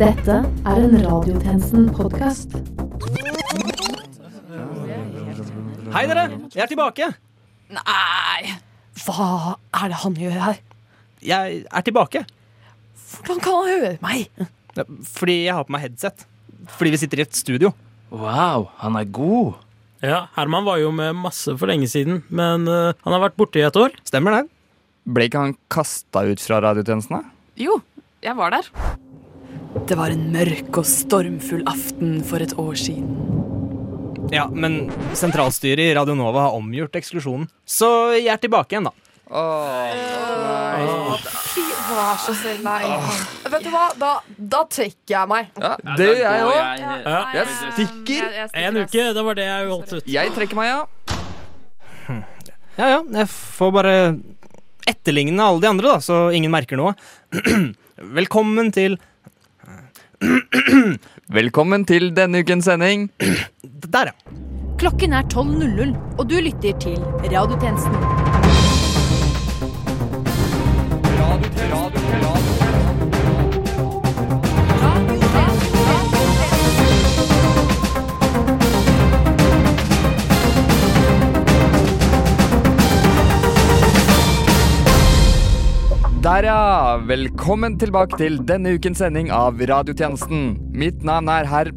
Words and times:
Dette 0.00 0.32
er 0.64 0.78
en 0.80 0.94
Radiotjenesten-podkast. 0.96 2.54
Hei, 5.92 6.04
dere! 6.08 6.22
Jeg 6.54 6.62
er 6.64 6.70
tilbake. 6.70 7.08
Nei, 7.76 8.54
hva 9.02 9.26
er 9.76 9.92
det 9.92 9.98
han 10.00 10.16
gjør 10.16 10.38
her? 10.40 10.62
Jeg 11.20 11.58
er 11.68 11.84
tilbake. 11.84 12.22
Hvordan 13.10 13.42
kan 13.44 13.58
han 13.58 13.68
høre 13.74 13.90
meg? 14.00 14.48
Fordi 15.18 15.36
jeg 15.42 15.58
har 15.58 15.68
på 15.68 15.76
meg 15.76 15.84
headset. 15.84 16.24
Fordi 16.78 16.94
vi 16.96 17.02
sitter 17.04 17.20
i 17.20 17.26
et 17.26 17.36
studio. 17.36 17.74
Wow, 18.08 18.70
han 18.80 18.96
er 18.96 19.04
god. 19.04 19.60
Ja, 20.00 20.22
Herman 20.38 20.64
var 20.64 20.80
jo 20.80 20.94
med 20.96 21.12
masse 21.26 21.52
for 21.60 21.68
lenge 21.68 21.90
siden, 21.92 22.22
men 22.32 22.64
uh, 22.64 22.96
han 23.04 23.18
har 23.18 23.26
vært 23.28 23.36
borte 23.36 23.60
i 23.60 23.68
et 23.68 23.76
år. 23.76 24.00
Stemmer 24.08 24.38
det? 24.38 24.42
Ble 25.04 25.28
ikke 25.28 25.44
han 25.44 25.54
kasta 25.68 26.24
ut 26.24 26.40
fra 26.40 26.64
radiotjenestene? 26.64 27.20
Jo, 27.60 27.82
jeg 28.24 28.40
var 28.40 28.56
der. 28.56 28.72
Det 29.88 29.96
var 29.98 30.10
en 30.10 30.24
mørk 30.34 30.78
og 30.80 30.86
stormfull 30.88 31.62
aften 31.70 32.18
for 32.26 32.42
et 32.42 32.54
år 32.58 32.74
siden. 32.78 33.06
Ja, 34.34 34.44
men 34.50 34.88
sentralstyret 35.18 35.82
i 35.90 35.94
Radio 35.96 36.14
Nova 36.18 36.46
har 36.48 36.56
omgjort 36.58 36.94
eksklusjonen. 36.98 37.48
Så 37.66 37.88
jeg 38.18 38.28
er 38.30 38.40
tilbake 38.42 38.74
igjen, 38.76 38.86
da. 38.90 38.94
Fy, 41.50 41.62
vær 41.90 42.18
så 42.22 42.34
snill, 42.38 42.60
nei. 42.66 42.80
Vet 43.50 43.64
du 43.66 43.70
hva, 43.72 43.84
da, 43.98 44.10
da 44.38 44.62
trekker 44.70 45.14
jeg 45.16 45.30
meg. 45.30 45.50
Ja, 45.58 45.72
det 45.98 46.08
gjør 46.08 46.20
jeg 46.24 46.46
òg. 46.46 46.56
Ja. 46.56 47.20
Jeg 47.34 47.46
stikker. 47.54 48.14
Jeg- 48.20 48.34
jeg 48.40 48.48
stikker, 48.50 48.66
En 48.66 48.76
uke, 48.84 49.06
det 49.14 49.24
var 49.28 49.34
det 49.38 49.46
jeg 49.48 49.68
holdt 49.70 49.92
ut. 49.98 50.06
Jeg 50.06 50.32
trekker 50.38 50.56
meg, 50.58 50.66
ja. 50.70 50.80
Ja 52.78 52.86
ja, 52.96 53.00
jeg 53.12 53.26
får 53.28 53.72
bare 53.74 53.94
etterligne 54.88 55.42
alle 55.42 55.60
de 55.60 55.68
andre, 55.68 55.86
da, 55.94 55.98
så 56.00 56.30
ingen 56.34 56.50
merker 56.50 56.76
noe. 56.80 56.94
Velkommen 58.18 58.70
til 58.72 58.96
Velkommen 61.38 61.84
til 61.88 62.10
denne 62.16 62.42
ukens 62.44 62.66
sending. 62.68 63.08
Der, 63.92 64.10
ja. 64.10 64.34
Klokken 64.78 65.12
er 65.12 65.22
12.00, 65.32 65.94
og 66.18 66.30
du 66.30 66.36
lytter 66.44 66.78
til 66.80 66.98
Radiotjenesten. 67.24 68.49
Der, 86.30 86.44
ja. 86.46 86.96
Velkommen 87.08 87.74
tilbake 87.80 88.14
til 88.14 88.36
denne 88.46 88.76
ukens 88.76 89.00
sending 89.02 89.32
av 89.34 89.56
Radiotjenesten. 89.66 90.52
Mitt 90.70 91.00
navn 91.02 91.26
er 91.26 91.48
herr 91.50 91.70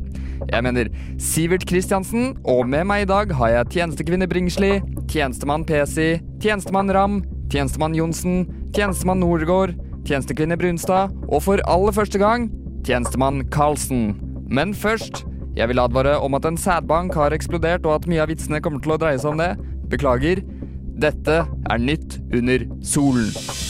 Jeg 0.45 0.61
mener 0.61 0.91
Sivert 1.17 1.65
Kristiansen, 1.65 2.35
og 2.45 2.67
med 2.69 2.85
meg 2.85 3.01
i 3.01 3.07
dag 3.09 3.33
har 3.33 3.49
jeg 3.49 3.71
tjenestekvinne 3.73 4.27
Bringsli, 4.29 4.75
tjenestemann 5.09 5.65
PC, 5.65 6.19
tjenestemann 6.43 6.93
Ram, 6.93 7.17
tjenestemann 7.49 7.97
Johnsen, 7.97 8.45
tjenestemann 8.77 9.23
Nordgård, 9.25 9.73
tjenestekvinne 10.05 10.59
Brunstad, 10.61 11.17
og 11.31 11.41
for 11.47 11.65
aller 11.65 11.97
første 11.97 12.21
gang 12.21 12.51
tjenestemann 12.85 13.47
Karlsen. 13.49 14.19
Men 14.53 14.77
først, 14.77 15.25
jeg 15.57 15.71
vil 15.73 15.81
advare 15.81 16.19
om 16.21 16.37
at 16.37 16.45
en 16.45 16.61
sædbank 16.61 17.17
har 17.17 17.33
eksplodert, 17.33 17.89
og 17.89 18.03
at 18.03 18.09
mye 18.11 18.21
av 18.21 18.29
vitsene 18.29 18.61
kommer 18.61 18.85
til 18.85 18.99
å 18.99 19.01
dreie 19.01 19.17
seg 19.17 19.33
om 19.33 19.41
det. 19.47 19.55
Beklager. 19.89 20.45
Dette 20.93 21.41
er 21.41 21.87
nytt 21.89 22.21
under 22.29 22.69
solen. 22.85 23.62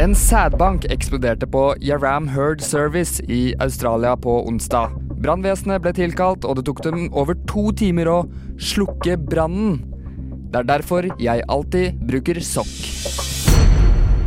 En 0.00 0.14
sædbank 0.16 0.86
eksploderte 0.88 1.44
på 1.52 1.74
Yaram 1.84 2.24
Herd 2.32 2.62
Service 2.64 3.20
i 3.28 3.52
Australia 3.60 4.14
på 4.16 4.38
onsdag. 4.48 4.94
Brannvesenet 5.20 5.82
ble 5.84 5.92
tilkalt, 5.92 6.46
og 6.48 6.56
det 6.56 6.64
tok 6.64 6.80
dem 6.86 7.10
over 7.12 7.36
to 7.50 7.66
timer 7.76 8.08
å 8.08 8.14
slukke 8.56 9.18
brannen. 9.20 9.82
Det 10.48 10.62
er 10.62 10.70
derfor 10.70 11.10
jeg 11.20 11.44
alltid 11.44 12.00
bruker 12.08 12.40
sokk. 12.40 12.72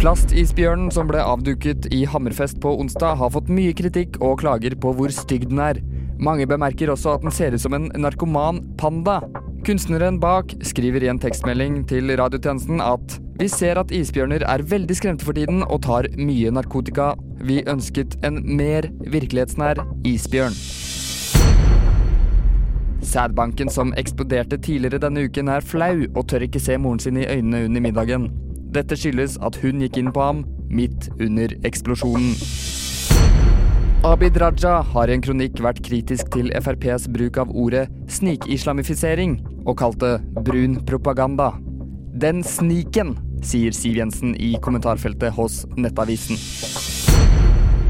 Plastisbjørnen 0.03 0.93
som 0.93 1.09
ble 1.09 1.25
avduket 1.25 1.89
i 1.89 2.03
Hammerfest 2.05 2.61
på 2.61 2.77
onsdag, 2.77 3.17
har 3.17 3.33
fått 3.33 3.49
mye 3.49 3.73
kritikk 3.73 4.21
og 4.21 4.43
klager 4.45 4.77
på 4.77 4.93
hvor 4.93 5.09
stygg 5.09 5.49
den 5.49 5.65
er. 5.65 5.81
Mange 6.21 6.45
bemerker 6.45 6.93
også 6.93 7.17
at 7.17 7.25
den 7.25 7.33
ser 7.33 7.57
ut 7.57 7.65
som 7.65 7.73
en 7.73 7.89
narkoman 7.97 8.61
panda. 8.77 9.23
Kunstneren 9.65 10.21
bak 10.21 10.53
skriver 10.61 11.01
i 11.01 11.09
en 11.09 11.19
tekstmelding 11.19 11.87
til 11.89 12.13
radiotjenesten 12.21 12.85
at 12.85 13.17
vi 13.39 13.47
ser 13.51 13.75
at 13.79 13.91
isbjørner 13.91 14.45
er 14.47 14.63
veldig 14.63 14.95
skremte 14.95 15.25
for 15.27 15.35
tiden 15.35 15.63
og 15.65 15.81
tar 15.83 16.07
mye 16.15 16.51
narkotika. 16.55 17.13
Vi 17.43 17.63
ønsket 17.67 18.15
en 18.23 18.39
mer 18.55 18.87
virkelighetsnær 19.11 19.81
isbjørn. 20.07 20.55
Sædbanken 23.05 23.69
som 23.69 23.93
eksploderte 23.99 24.57
tidligere 24.57 25.01
denne 25.03 25.27
uken 25.27 25.51
er 25.51 25.65
flau 25.65 26.05
og 26.15 26.23
tør 26.31 26.47
ikke 26.47 26.63
se 26.63 26.77
moren 26.79 26.99
sin 27.03 27.19
i 27.19 27.27
øynene 27.27 27.65
under 27.65 27.83
middagen. 27.83 28.29
Dette 28.75 28.95
skyldes 28.95 29.37
at 29.43 29.59
hun 29.61 29.83
gikk 29.83 29.99
inn 29.99 30.15
på 30.15 30.23
ham 30.23 30.45
midt 30.71 31.09
under 31.19 31.53
eksplosjonen. 31.67 32.33
Abid 34.05 34.39
Raja 34.41 34.79
har 34.85 35.09
i 35.09 35.15
en 35.15 35.23
kronikk 35.25 35.59
vært 35.65 35.83
kritisk 35.83 36.31
til 36.35 36.51
FrPs 36.55 37.07
bruk 37.11 37.39
av 37.41 37.51
ordet 37.51 37.87
snikislamifisering, 38.11 39.39
og 39.65 39.79
kalt 39.81 39.97
det 40.03 40.19
brun 40.45 40.77
propaganda. 40.85 41.51
Den 42.15 42.43
sniken, 42.47 43.17
sier 43.43 43.73
Siv 43.75 43.97
Jensen 43.99 44.37
i 44.39 44.53
kommentarfeltet 44.63 45.33
hos 45.35 45.65
Nettavisen. 45.75 46.37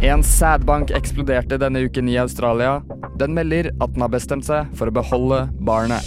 En 0.02 0.24
sædbank 0.26 0.90
eksploderte 0.98 1.60
denne 1.62 1.84
uken 1.86 2.10
i 2.10 2.18
Australia. 2.18 2.80
Den 3.22 3.38
melder 3.38 3.70
at 3.78 3.94
den 3.94 4.02
har 4.02 4.10
bestemt 4.10 4.48
seg 4.48 4.74
for 4.74 4.90
å 4.90 4.96
beholde 4.98 5.44
barnet. 5.62 6.02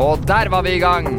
Og 0.00 0.24
der 0.24 0.48
var 0.48 0.64
vi 0.64 0.78
i 0.78 0.80
gang! 0.80 1.12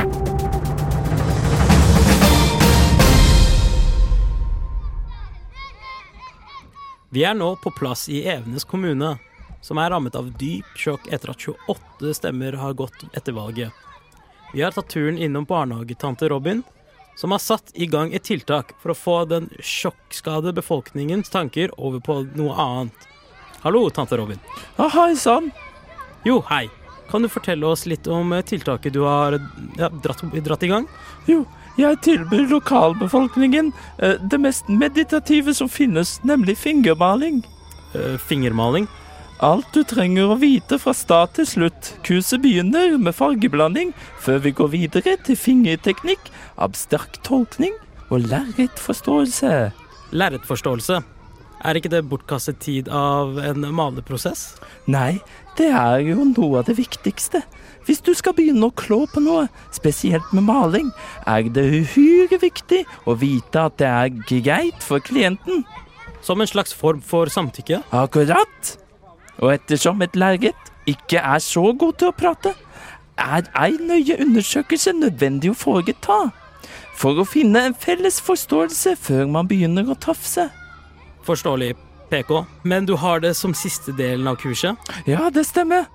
Vi 7.13 7.21
er 7.21 7.37
nå 7.37 7.53
på 7.61 7.69
plass 7.77 8.09
i 8.09 8.23
Evenes 8.25 8.65
kommune, 8.65 9.19
som 9.61 9.77
er 9.77 9.93
rammet 9.93 10.17
av 10.17 10.31
dyp 10.39 10.67
sjokk 10.77 11.07
etter 11.13 11.33
at 11.33 11.45
28 11.45 12.13
stemmer 12.17 12.57
har 12.59 12.73
gått 12.77 13.05
etter 13.13 13.35
valget. 13.37 13.71
Vi 14.53 14.61
har 14.61 14.75
tatt 14.75 14.89
turen 14.91 15.17
innom 15.17 15.45
barnehagetante 15.47 16.29
Robin, 16.29 16.63
som 17.15 17.31
har 17.31 17.39
satt 17.39 17.71
i 17.73 17.85
gang 17.85 18.13
et 18.13 18.23
tiltak 18.23 18.73
for 18.81 18.91
å 18.91 18.97
få 18.97 19.15
den 19.29 19.49
sjokkskadede 19.59 20.55
befolkningens 20.57 21.29
tanker 21.29 21.71
over 21.79 22.03
på 22.03 22.21
noe 22.35 22.55
annet. 22.57 23.07
Hallo, 23.61 23.89
tante 23.89 24.17
Robin. 24.17 24.39
Ja, 24.77 24.89
Hei 24.89 25.15
sann. 25.15 25.51
Jo, 26.25 26.41
hei. 26.49 26.67
Kan 27.11 27.21
du 27.21 27.29
fortelle 27.29 27.67
oss 27.67 27.85
litt 27.85 28.07
om 28.07 28.31
eh, 28.33 28.41
tiltaket 28.41 28.93
du 28.93 29.01
har 29.03 29.35
ja, 29.77 29.89
dratt, 29.89 30.23
dratt 30.45 30.63
i 30.63 30.69
gang? 30.71 30.87
Jo, 31.27 31.43
jeg 31.77 31.99
tilbyr 32.05 32.47
lokalbefolkningen 32.51 33.71
eh, 33.99 34.15
det 34.31 34.39
mest 34.39 34.69
meditative 34.71 35.53
som 35.53 35.69
finnes, 35.69 36.17
nemlig 36.23 36.57
fingermaling. 36.57 37.43
Eh, 37.93 38.17
fingermaling? 38.17 38.87
Alt 39.41 39.71
du 39.73 39.81
trenger 39.81 40.29
å 40.29 40.35
vite 40.37 40.77
fra 40.77 40.93
start 40.93 41.31
til 41.39 41.47
slutt. 41.49 41.87
Kurset 42.05 42.43
begynner 42.43 42.93
med 43.01 43.15
fargeblanding, 43.17 43.89
før 44.21 44.43
vi 44.43 44.51
går 44.53 44.67
videre 44.75 45.15
til 45.25 45.37
fingerteknikk, 45.39 46.27
abstrakt 46.61 47.17
tolkning 47.25 47.73
og 48.13 48.27
lerretforståelse. 48.29 49.55
Lerretforståelse. 50.13 50.99
Er 51.65 51.77
ikke 51.77 51.89
det 51.89 52.03
bortkastet 52.09 52.59
tid 52.61 52.91
av 52.93 53.39
en 53.41 53.65
maleprosess? 53.73 54.59
Nei, 54.85 55.17
det 55.57 55.71
er 55.73 56.05
jo 56.05 56.27
noe 56.35 56.61
av 56.61 56.69
det 56.69 56.77
viktigste. 56.77 57.41
Hvis 57.89 58.03
du 58.05 58.13
skal 58.17 58.37
begynne 58.37 58.69
å 58.69 58.75
klå 58.77 59.07
på 59.09 59.23
noe, 59.25 59.47
spesielt 59.73 60.29
med 60.37 60.45
maling, 60.51 60.93
er 61.25 61.49
det 61.49 61.65
uhyre 61.81 62.37
viktig 62.45 62.83
å 63.09 63.17
vite 63.17 63.65
at 63.65 63.81
det 63.81 63.89
er 63.89 64.13
greit 64.21 64.85
for 64.85 65.01
klienten. 65.01 65.65
Som 66.21 66.45
en 66.45 66.53
slags 66.53 66.77
form 66.77 67.01
for 67.01 67.33
samtykke? 67.33 67.81
Akkurat. 67.89 68.77
Og 69.41 69.53
ettersom 69.55 70.01
et 70.05 70.15
lerret 70.15 70.71
ikke 70.89 71.17
er 71.17 71.41
så 71.41 71.71
god 71.73 71.97
til 71.99 72.11
å 72.11 72.15
prate, 72.17 72.53
er 73.21 73.45
ei 73.57 73.77
nøye 73.77 74.17
undersøkelse 74.21 74.93
nødvendig 74.97 75.51
å 75.51 75.57
foreta. 75.57 76.19
For 76.97 77.17
å 77.17 77.25
finne 77.25 77.65
en 77.67 77.77
felles 77.77 78.19
forståelse 78.21 78.95
før 79.01 79.25
man 79.29 79.49
begynner 79.49 79.89
å 79.89 79.97
tafse. 79.97 80.49
Forståelig, 81.25 81.73
PK. 82.11 82.43
Men 82.63 82.85
du 82.85 82.95
har 82.95 83.21
det 83.23 83.35
som 83.37 83.53
siste 83.57 83.93
delen 83.97 84.27
av 84.29 84.37
kurset? 84.41 84.77
Ja, 85.09 85.29
det 85.33 85.45
stemmer. 85.49 85.89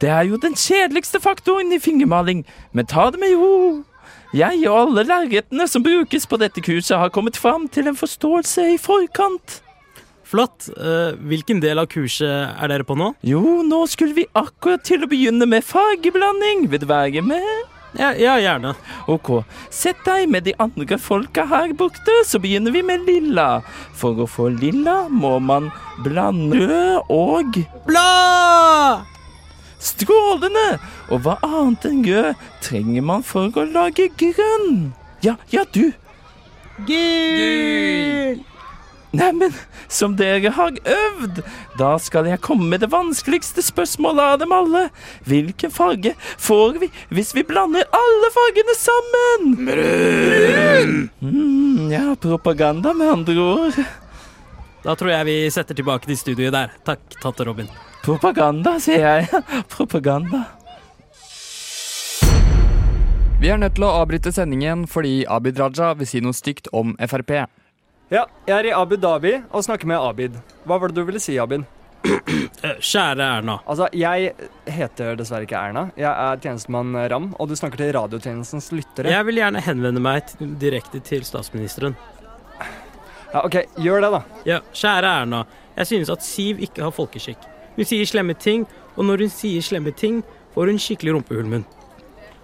Det 0.00 0.10
er 0.12 0.26
jo 0.28 0.36
den 0.36 0.54
kjedeligste 0.54 1.20
faktoren 1.20 1.72
i 1.72 1.80
fingermaling, 1.80 2.44
men 2.72 2.86
ta 2.86 3.10
det 3.10 3.20
med 3.20 3.34
ro. 3.40 3.84
Jeg 4.36 4.66
og 4.68 4.80
alle 4.80 5.06
lerretene 5.08 5.64
som 5.70 5.84
brukes 5.86 6.26
på 6.26 6.36
dette 6.36 6.60
kurset, 6.60 6.98
har 6.98 7.14
kommet 7.14 7.38
fram 7.38 7.68
til 7.68 7.88
en 7.88 7.96
forståelse 7.96 8.74
i 8.74 8.76
forkant. 8.78 9.62
Flott. 10.26 10.68
Eh, 10.74 11.14
hvilken 11.30 11.60
del 11.62 11.78
av 11.78 11.86
kurset 11.92 12.56
er 12.58 12.72
dere 12.72 12.86
på 12.86 12.96
nå? 12.98 13.12
Jo, 13.26 13.62
nå 13.62 13.84
skulle 13.90 14.16
vi 14.16 14.26
akkurat 14.34 14.82
til 14.86 15.06
å 15.06 15.10
begynne 15.10 15.46
med 15.46 15.64
fargeblanding. 15.66 16.66
Vil 16.72 16.82
du 16.82 16.88
være 16.90 17.22
med? 17.22 17.46
Ja, 17.96 18.10
ja, 18.18 18.34
gjerne. 18.42 18.74
Ok, 19.08 19.30
sett 19.72 20.02
deg 20.04 20.26
med 20.28 20.44
de 20.44 20.52
andre 20.60 20.98
folka 21.00 21.46
her 21.48 21.72
borte, 21.78 22.18
så 22.28 22.40
begynner 22.42 22.74
vi 22.74 22.82
med 22.84 23.06
lilla. 23.08 23.62
For 23.96 24.18
å 24.20 24.26
få 24.28 24.50
lilla 24.52 25.06
må 25.08 25.38
man 25.40 25.70
blande 26.04 26.66
rød 26.66 27.12
og 27.14 27.62
Blad! 27.86 29.06
strålende. 29.86 30.66
Og 31.12 31.22
hva 31.24 31.36
annet 31.46 31.86
enn 31.88 32.02
rød 32.06 32.44
trenger 32.64 33.06
man 33.06 33.24
for 33.26 33.52
å 33.54 33.64
lage 33.70 34.08
grønn? 34.18 34.90
Ja, 35.24 35.36
ja, 35.52 35.64
du. 35.72 35.92
Gul! 36.88 38.42
Neimen, 39.16 39.54
som 39.88 40.16
dere 40.18 40.50
har 40.56 40.76
øvd, 40.76 41.40
da 41.78 41.92
skal 42.02 42.28
jeg 42.28 42.42
komme 42.44 42.68
med 42.70 42.82
det 42.84 42.90
vanskeligste 42.92 43.64
spørsmålet 43.64 44.22
av 44.22 44.40
dem 44.42 44.52
alle. 44.52 44.86
Hvilken 45.28 45.72
farge 45.72 46.12
får 46.20 46.80
vi 46.82 46.90
hvis 47.14 47.32
vi 47.36 47.46
blander 47.46 47.86
alle 47.96 48.32
fargene 48.34 48.76
sammen? 48.80 49.54
Brun! 49.68 50.98
Mm, 51.22 51.88
ja, 51.92 52.04
propaganda 52.20 52.92
med 52.96 53.14
andre 53.14 53.38
ord. 53.40 53.80
Da 54.84 54.94
tror 54.94 55.10
jeg 55.10 55.26
vi 55.26 55.38
setter 55.50 55.74
tilbake 55.74 56.06
til 56.06 56.18
studioet 56.20 56.54
der. 56.54 56.76
Takk, 56.86 57.02
tante 57.22 57.46
Robin. 57.48 57.70
Propaganda, 58.04 58.76
sier 58.82 59.02
jeg. 59.02 59.42
Propaganda. 59.72 60.44
Vi 63.36 63.50
er 63.52 63.58
nødt 63.60 63.74
til 63.76 63.84
å 63.84 63.92
avbryte 64.00 64.30
sendingen 64.32 64.86
fordi 64.88 65.24
Abid 65.28 65.58
Raja 65.60 65.90
vil 65.98 66.08
si 66.08 66.22
noe 66.24 66.36
stygt 66.36 66.70
om 66.72 66.94
Frp. 67.02 67.34
Ja, 68.06 68.22
jeg 68.46 68.54
er 68.54 68.68
i 68.68 68.74
Abu 68.76 68.94
Dhabi 69.02 69.32
og 69.50 69.64
snakker 69.66 69.88
med 69.90 69.98
Abid. 69.98 70.36
Hva 70.62 70.76
var 70.78 70.92
det 70.92 71.00
du 71.00 71.06
ville 71.08 71.18
si, 71.22 71.34
Abid? 71.42 71.64
Eh, 72.06 72.76
Kjære 72.78 73.24
Erna. 73.24 73.56
Altså, 73.66 73.88
jeg 73.98 74.30
heter 74.70 75.16
dessverre 75.18 75.42
ikke 75.46 75.58
Erna. 75.58 75.88
Jeg 75.98 76.06
er 76.10 76.38
tjenestemann 76.42 76.94
Ram, 77.10 77.32
og 77.34 77.48
du 77.50 77.56
snakker 77.58 77.80
til 77.80 77.90
radiotjenestens 77.96 78.70
lyttere. 78.70 79.10
Jeg 79.10 79.26
vil 79.26 79.40
gjerne 79.40 79.62
henvende 79.66 80.02
meg 80.02 80.30
direkte 80.60 81.00
til 81.02 81.26
statsministeren. 81.26 81.96
Ja, 83.32 83.42
OK, 83.42 83.58
gjør 83.82 84.06
det, 84.06 84.12
da. 84.14 84.22
Ja, 84.46 84.60
kjære 84.70 85.12
Erna. 85.24 85.42
Jeg 85.76 85.90
synes 85.90 86.14
at 86.14 86.22
Siv 86.22 86.62
ikke 86.62 86.86
har 86.86 86.94
folkeskikk. 86.94 87.42
Hun 87.74 87.90
sier 87.90 88.06
slemme 88.06 88.38
ting, 88.38 88.68
og 88.94 89.10
når 89.10 89.26
hun 89.26 89.34
sier 89.34 89.66
slemme 89.66 89.90
ting, 89.90 90.22
får 90.54 90.70
hun 90.70 90.78
skikkelig 90.80 91.18
rumpehulmen. 91.18 91.66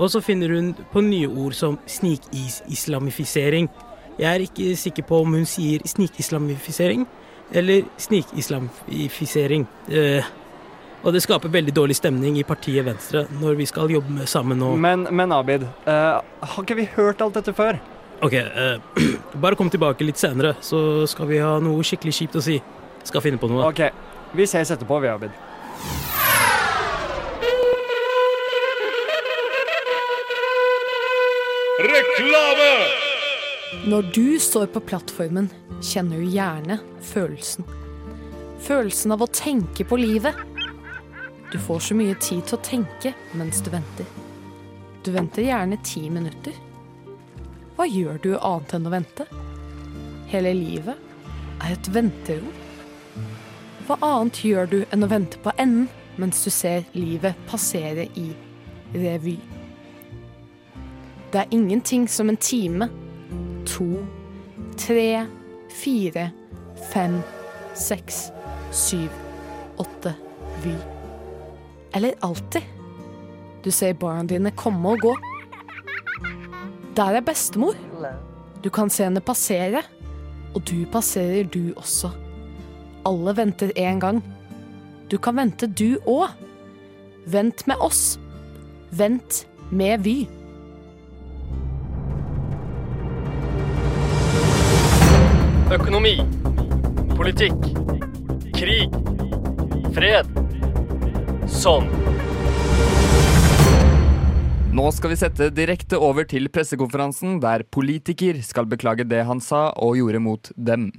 Og 0.02 0.10
så 0.10 0.20
finner 0.24 0.50
hun 0.56 0.74
på 0.90 1.06
nye 1.06 1.30
ord 1.30 1.54
som 1.54 1.78
snikis-islamifisering. 1.86 3.70
Jeg 4.20 4.28
er 4.34 4.44
ikke 4.44 4.76
sikker 4.76 5.06
på 5.08 5.22
om 5.24 5.34
hun 5.38 5.46
sier 5.48 5.82
snikislamifisering 5.88 7.06
eller 7.52 7.86
snikislamifisering. 8.00 9.66
Eh, 9.88 10.28
og 11.02 11.12
det 11.12 11.22
skaper 11.24 11.50
veldig 11.52 11.74
dårlig 11.74 11.96
stemning 11.98 12.36
i 12.38 12.44
partiet 12.46 12.86
Venstre 12.86 13.24
når 13.40 13.56
vi 13.58 13.66
skal 13.66 13.90
jobbe 13.90 14.12
med 14.20 14.28
sammen 14.30 14.62
og 14.62 14.76
Men, 14.78 15.08
men 15.10 15.32
Abid, 15.32 15.64
eh, 15.86 16.20
har 16.22 16.62
ikke 16.62 16.78
vi 16.78 16.88
hørt 16.96 17.20
alt 17.24 17.34
dette 17.40 17.54
før? 17.56 17.80
Ok, 18.22 18.36
eh, 18.38 18.78
bare 19.42 19.58
kom 19.58 19.70
tilbake 19.70 20.06
litt 20.06 20.20
senere, 20.20 20.54
så 20.62 21.06
skal 21.10 21.26
vi 21.32 21.40
ha 21.42 21.56
noe 21.58 21.82
skikkelig 21.82 22.14
kjipt 22.20 22.38
å 22.38 22.44
si. 22.44 22.60
Skal 23.02 23.24
finne 23.24 23.40
på 23.42 23.50
noe. 23.50 23.66
OK, 23.66 23.82
vi 24.38 24.46
ses 24.46 24.70
etterpå, 24.70 25.00
vi, 25.02 25.10
Abid. 25.10 25.32
Når 33.72 34.02
du 34.02 34.38
står 34.38 34.66
på 34.66 34.82
plattformen, 34.84 35.46
kjenner 35.80 36.20
du 36.20 36.28
gjerne 36.28 36.76
følelsen. 37.00 37.64
Følelsen 38.60 39.14
av 39.14 39.22
å 39.24 39.28
tenke 39.32 39.86
på 39.88 39.96
livet. 39.96 40.36
Du 41.48 41.56
får 41.58 41.80
så 41.86 41.96
mye 41.96 42.12
tid 42.20 42.44
til 42.44 42.58
å 42.58 42.66
tenke 42.66 43.14
mens 43.32 43.62
du 43.64 43.70
venter. 43.72 44.10
Du 45.02 45.08
venter 45.14 45.46
gjerne 45.48 45.80
ti 45.88 46.04
minutter. 46.12 46.52
Hva 47.78 47.88
gjør 47.88 48.20
du 48.20 48.28
annet 48.36 48.74
enn 48.76 48.90
å 48.90 48.92
vente? 48.92 49.26
Hele 50.28 50.52
livet 50.52 51.00
er 51.64 51.72
et 51.72 51.88
venterom. 51.94 52.52
Hva 53.88 53.96
annet 54.04 54.42
gjør 54.44 54.68
du 54.68 54.78
enn 54.84 55.06
å 55.06 55.10
vente 55.10 55.40
på 55.40 55.54
enden 55.56 55.88
mens 56.20 56.44
du 56.44 56.52
ser 56.52 56.84
livet 56.92 57.40
passere 57.48 58.04
i 58.20 58.28
revy? 58.92 59.38
Det 61.32 61.40
er 61.40 61.56
ingenting 61.56 62.04
som 62.12 62.28
en 62.28 62.36
time, 62.36 62.90
to, 63.82 64.06
tre, 64.76 65.26
fire, 65.70 66.30
fem, 66.92 67.20
seks, 67.74 68.30
syv, 68.70 69.10
åtte, 69.76 70.14
vy. 70.62 70.74
Eller 71.94 72.14
alltid. 72.20 72.62
Du 73.64 73.70
ser 73.70 73.94
barna 73.94 74.24
dine 74.26 74.50
komme 74.50 74.94
og 74.94 75.02
gå. 75.02 75.14
Der 76.96 77.18
er 77.18 77.24
bestemor. 77.24 77.76
Du 78.62 78.70
kan 78.70 78.90
se 78.90 79.04
henne 79.06 79.20
passere, 79.20 79.82
og 80.54 80.62
du 80.68 80.84
passerer 80.92 81.44
du 81.44 81.72
også. 81.76 82.10
Alle 83.06 83.34
venter 83.36 83.72
én 83.76 84.00
gang. 84.00 84.22
Du 85.10 85.18
kan 85.18 85.36
vente 85.36 85.66
du 85.66 85.98
òg. 86.06 86.30
Vent 87.26 87.66
med 87.66 87.78
oss. 87.80 88.18
Vent 88.90 89.46
med 89.70 90.02
Vy. 90.04 90.41
Økonomi. 95.82 96.14
Politikk. 97.18 97.64
Krig. 98.54 98.92
Fred. 99.90 100.28
Sånn. 101.50 101.88
Nå 104.78 104.84
skal 104.94 105.10
vi 105.10 105.16
sette 105.18 105.48
direkte 105.50 105.98
over 105.98 106.28
til 106.30 106.46
pressekonferansen 106.54 107.40
der 107.42 107.64
politiker 107.66 108.38
skal 108.46 108.70
beklage 108.70 109.08
det 109.10 109.24
han 109.26 109.42
sa 109.42 109.72
og 109.74 109.98
gjorde 109.98 110.20
mot 110.22 110.52
dem. 110.54 110.92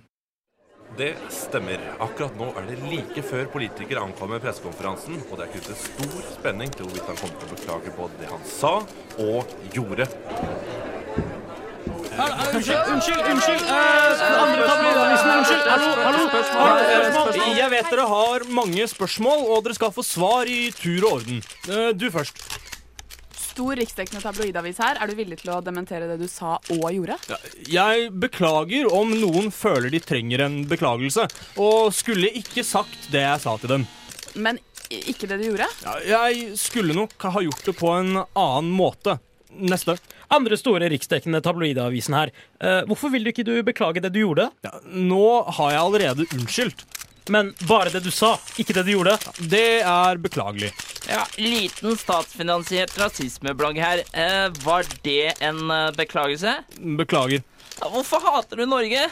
Det 0.99 1.13
stemmer. 1.31 1.79
Akkurat 2.03 2.35
nå 2.35 2.49
er 2.51 2.67
det 2.67 2.81
like 2.83 3.23
før 3.23 3.47
politikere 3.55 4.03
ankommer 4.03 4.43
pressekonferansen, 4.43 5.21
og 5.29 5.39
det 5.39 5.47
er 5.47 5.53
knyttet 5.55 5.79
stor 5.79 6.27
spenning 6.35 6.75
til 6.75 6.89
hvorvidt 6.89 7.07
han 7.07 7.23
kommer 7.23 7.39
til 7.39 7.47
å 7.47 7.55
beklage 7.55 7.95
både 8.01 8.19
det 8.19 8.33
han 8.35 8.43
sa 8.51 8.75
og 9.29 9.55
gjorde. 9.71 10.11
Unnskyld, 12.13 12.77
unnskyld, 12.93 13.21
unnskyld! 13.31 13.61
Eh, 13.61 14.41
andre 14.43 14.65
unnskyld! 15.37 15.63
Hallo, 15.67 15.87
hallo! 16.03 16.25
Spørsmål? 16.29 17.39
Jeg 17.57 17.69
vet 17.73 17.89
dere 17.89 18.05
har 18.11 18.45
mange 18.53 18.85
spørsmål, 18.91 19.41
og 19.55 19.63
dere 19.65 19.77
skal 19.79 19.93
få 19.95 20.03
svar 20.05 20.49
i 20.51 20.67
tur 20.77 21.07
og 21.07 21.15
orden. 21.17 21.41
Eh, 21.69 21.89
Du 21.97 22.05
først. 22.13 22.37
Stor 23.53 23.75
riksdekkende 23.77 24.21
tabloidavis 24.21 24.77
her. 24.81 24.97
Er 25.01 25.09
du 25.09 25.15
villig 25.17 25.39
til 25.41 25.51
å 25.53 25.59
dementere 25.65 26.07
det 26.09 26.19
du 26.21 26.27
sa 26.29 26.55
og 26.73 26.85
gjorde? 26.93 27.17
Jeg 27.69 28.07
beklager 28.21 28.89
om 28.93 29.13
noen 29.17 29.49
føler 29.53 29.89
de 29.93 29.99
trenger 30.01 30.45
en 30.45 30.61
beklagelse, 30.69 31.25
og 31.61 31.91
skulle 31.93 32.29
ikke 32.33 32.65
sagt 32.65 33.09
det 33.13 33.25
jeg 33.25 33.41
sa 33.45 33.57
til 33.61 33.73
dem. 33.75 33.87
Men 34.35 34.61
ikke 34.89 35.25
det 35.29 35.41
du 35.41 35.49
gjorde? 35.51 35.69
Ja, 36.05 36.21
Jeg 36.29 36.57
skulle 36.61 36.93
nok 36.97 37.13
ha 37.25 37.41
gjort 37.41 37.65
det 37.65 37.77
på 37.77 37.93
en 37.97 38.17
annen 38.21 38.73
måte. 38.73 39.17
Neste. 39.53 39.97
Andre 40.31 40.57
store 40.57 40.89
riksdekkende 40.93 41.41
tabloidavisen 41.43 42.15
her. 42.17 42.31
Eh, 42.61 42.81
hvorfor 42.89 43.11
vil 43.13 43.23
du 43.25 43.31
ikke 43.33 43.45
du 43.47 43.55
beklage 43.65 44.01
det 44.03 44.13
du 44.15 44.21
gjorde? 44.23 44.49
Ja, 44.65 44.77
Nå 44.87 45.43
har 45.59 45.71
jeg 45.75 45.81
allerede 45.81 46.27
unnskyldt. 46.33 46.85
Men 47.31 47.53
bare 47.69 47.89
det 47.93 48.01
du 48.03 48.11
sa, 48.11 48.33
ikke 48.59 48.73
det 48.75 48.83
du 48.87 48.91
gjorde? 48.97 49.13
Det 49.39 49.81
er 49.87 50.17
beklagelig. 50.19 50.73
Ja, 51.07 51.23
Liten 51.39 51.95
statsfinansiert 51.99 52.97
rasismeblogg 52.99 53.79
her. 53.79 54.03
Eh, 54.11 54.49
var 54.63 54.87
det 55.07 55.33
en 55.43 55.61
eh, 55.71 55.91
beklagelse? 55.95 56.57
Beklager. 56.99 57.43
Ja, 57.79 57.89
Hvorfor 57.93 58.23
hater 58.27 58.59
du 58.59 58.65
Norge? 58.67 59.07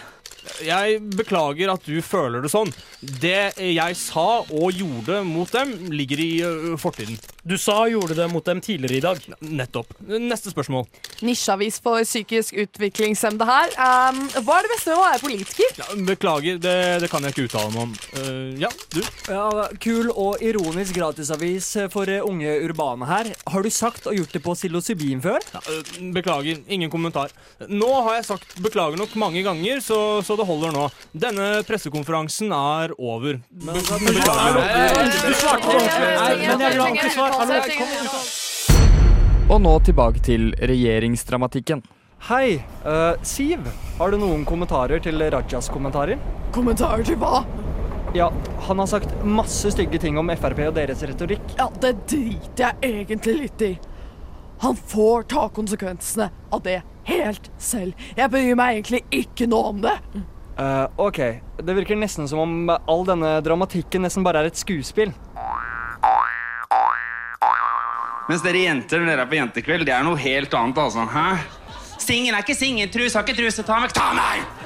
Jeg 0.65 1.01
beklager 1.15 1.71
at 1.75 1.85
du 1.85 2.01
føler 2.03 2.41
det 2.43 2.51
sånn. 2.51 2.71
Det 3.01 3.53
jeg 3.57 3.95
sa 3.97 4.27
og 4.45 4.77
gjorde 4.77 5.23
mot 5.25 5.49
dem, 5.49 5.73
ligger 5.89 6.21
i 6.21 6.31
fortiden. 6.77 7.17
Du 7.41 7.55
sa 7.57 7.79
og 7.87 7.89
gjorde 7.89 8.13
det 8.19 8.27
mot 8.29 8.45
dem 8.45 8.59
tidligere 8.61 8.99
i 8.99 9.01
dag. 9.01 9.23
Nettopp. 9.41 9.95
Neste 10.21 10.51
spørsmål. 10.53 10.85
Nisjeavis 11.25 11.79
for 11.81 12.03
psykisk 12.05 12.53
utviklingshemmede 12.61 13.47
her. 13.49 13.73
Um, 13.81 14.19
hva 14.45 14.59
er 14.59 14.67
det 14.67 14.73
beste 14.75 14.91
med 14.91 14.99
å 14.99 15.05
være 15.07 15.21
politiker? 15.23 15.71
Ja, 15.81 15.87
beklager, 16.11 16.59
det, 16.61 16.75
det 17.01 17.09
kan 17.09 17.25
jeg 17.25 17.33
ikke 17.33 17.47
uttale 17.49 17.73
meg 17.73 17.87
om. 17.87 17.95
Uh, 18.13 18.51
ja, 18.61 18.69
du? 18.93 19.01
Ja, 19.31 19.47
Kul 19.81 20.11
og 20.11 20.43
ironisk 20.45 20.93
gratisavis 20.99 21.71
for 21.93 22.11
eh, 22.11 22.21
unge 22.21 22.53
urbane 22.67 23.09
her. 23.09 23.31
Har 23.49 23.65
du 23.65 23.71
sagt 23.73 24.05
og 24.11 24.19
gjort 24.19 24.37
det 24.37 24.43
på 24.45 24.53
psilocybin 24.57 25.25
før? 25.25 25.41
Ja, 25.55 25.63
eh, 25.73 25.97
beklager, 26.13 26.61
ingen 26.69 26.93
kommentar. 26.93 27.33
Nå 27.65 27.89
har 28.05 28.19
jeg 28.19 28.29
sagt 28.29 28.55
beklager 28.61 29.01
nok 29.01 29.17
mange 29.17 29.41
ganger, 29.45 29.81
så, 29.81 30.21
så 30.25 30.37
det 30.37 30.45
holder 30.45 30.77
nå. 30.77 30.85
Denne 31.25 31.49
pressekonferansen 31.65 32.53
er 32.53 32.90
over. 32.97 33.39
Be 33.49 33.73
beklager. 33.73 35.27
Du 35.27 35.33
svarte 35.33 35.63
på 35.65 35.73
ordentlig. 35.77 36.47
Men 36.47 36.61
jeg 36.61 36.73
vil 36.73 36.81
ha 36.81 36.87
ordentlig 36.87 37.11
svar. 37.15 37.35
Hallo, 37.39 37.61
kom 37.77 37.95
ut. 37.97 39.49
Og 39.51 39.59
nå 39.61 39.73
tilbake 39.83 40.23
til 40.23 40.51
regjeringsdramatikken. 40.55 41.81
Hei, 42.29 42.61
uh, 42.85 43.17
Siv. 43.25 43.65
Har 43.97 44.13
du 44.13 44.19
noen 44.21 44.45
kommentarer 44.45 45.01
til 45.03 45.17
Rajas 45.33 45.67
kommentarer? 45.73 46.21
Kommentarer 46.55 47.03
til 47.07 47.17
hva? 47.19 47.41
Ja, 48.13 48.27
han 48.67 48.79
har 48.79 48.87
sagt 48.91 49.25
masse 49.25 49.71
stygge 49.71 49.99
ting 49.99 50.19
om 50.19 50.29
Frp 50.35 50.59
og 50.67 50.75
deres 50.75 51.01
retorikk. 51.07 51.55
Ja, 51.57 51.69
det 51.81 51.95
driter 52.11 52.67
jeg 52.67 52.93
egentlig 53.01 53.35
litt 53.39 53.65
i. 53.65 53.71
Han 54.61 54.75
får 54.75 55.23
ta 55.31 55.47
konsekvensene 55.49 56.29
av 56.53 56.61
det 56.63 56.81
helt 57.09 57.47
selv. 57.57 57.97
Jeg 58.15 58.29
bryr 58.29 58.57
meg 58.59 58.75
egentlig 58.75 59.01
ikke 59.23 59.47
noe 59.49 59.71
om 59.71 59.79
det. 59.81 59.95
Eh, 60.59 60.87
OK, 60.95 61.19
det 61.63 61.75
virker 61.77 61.95
nesten 61.99 62.27
som 62.27 62.41
om 62.43 62.69
all 62.71 63.05
denne 63.07 63.37
dramatikken 63.45 64.03
nesten 64.05 64.25
bare 64.25 64.43
er 64.43 64.51
et 64.51 64.59
skuespill. 64.59 65.13
Mens 68.29 68.43
dere 68.45 68.65
jenter 68.67 69.01
når 69.01 69.11
dere 69.11 69.25
er 69.25 69.31
på 69.31 69.39
jentekveld, 69.39 69.87
det 69.87 69.95
er 69.95 70.05
noe 70.07 70.19
helt 70.19 70.53
annet, 70.55 70.77
altså. 70.79 71.07
Hæ? 71.11 71.27
Singel 72.01 72.35
er 72.35 72.43
ikke 72.45 72.57
singeltrus, 72.57 73.15
har 73.17 73.25
ikke 73.25 73.39
truse, 73.41 73.65
ta 73.67 73.79
meg, 73.81 73.95
ta 73.95 74.11
meg! 74.17 74.60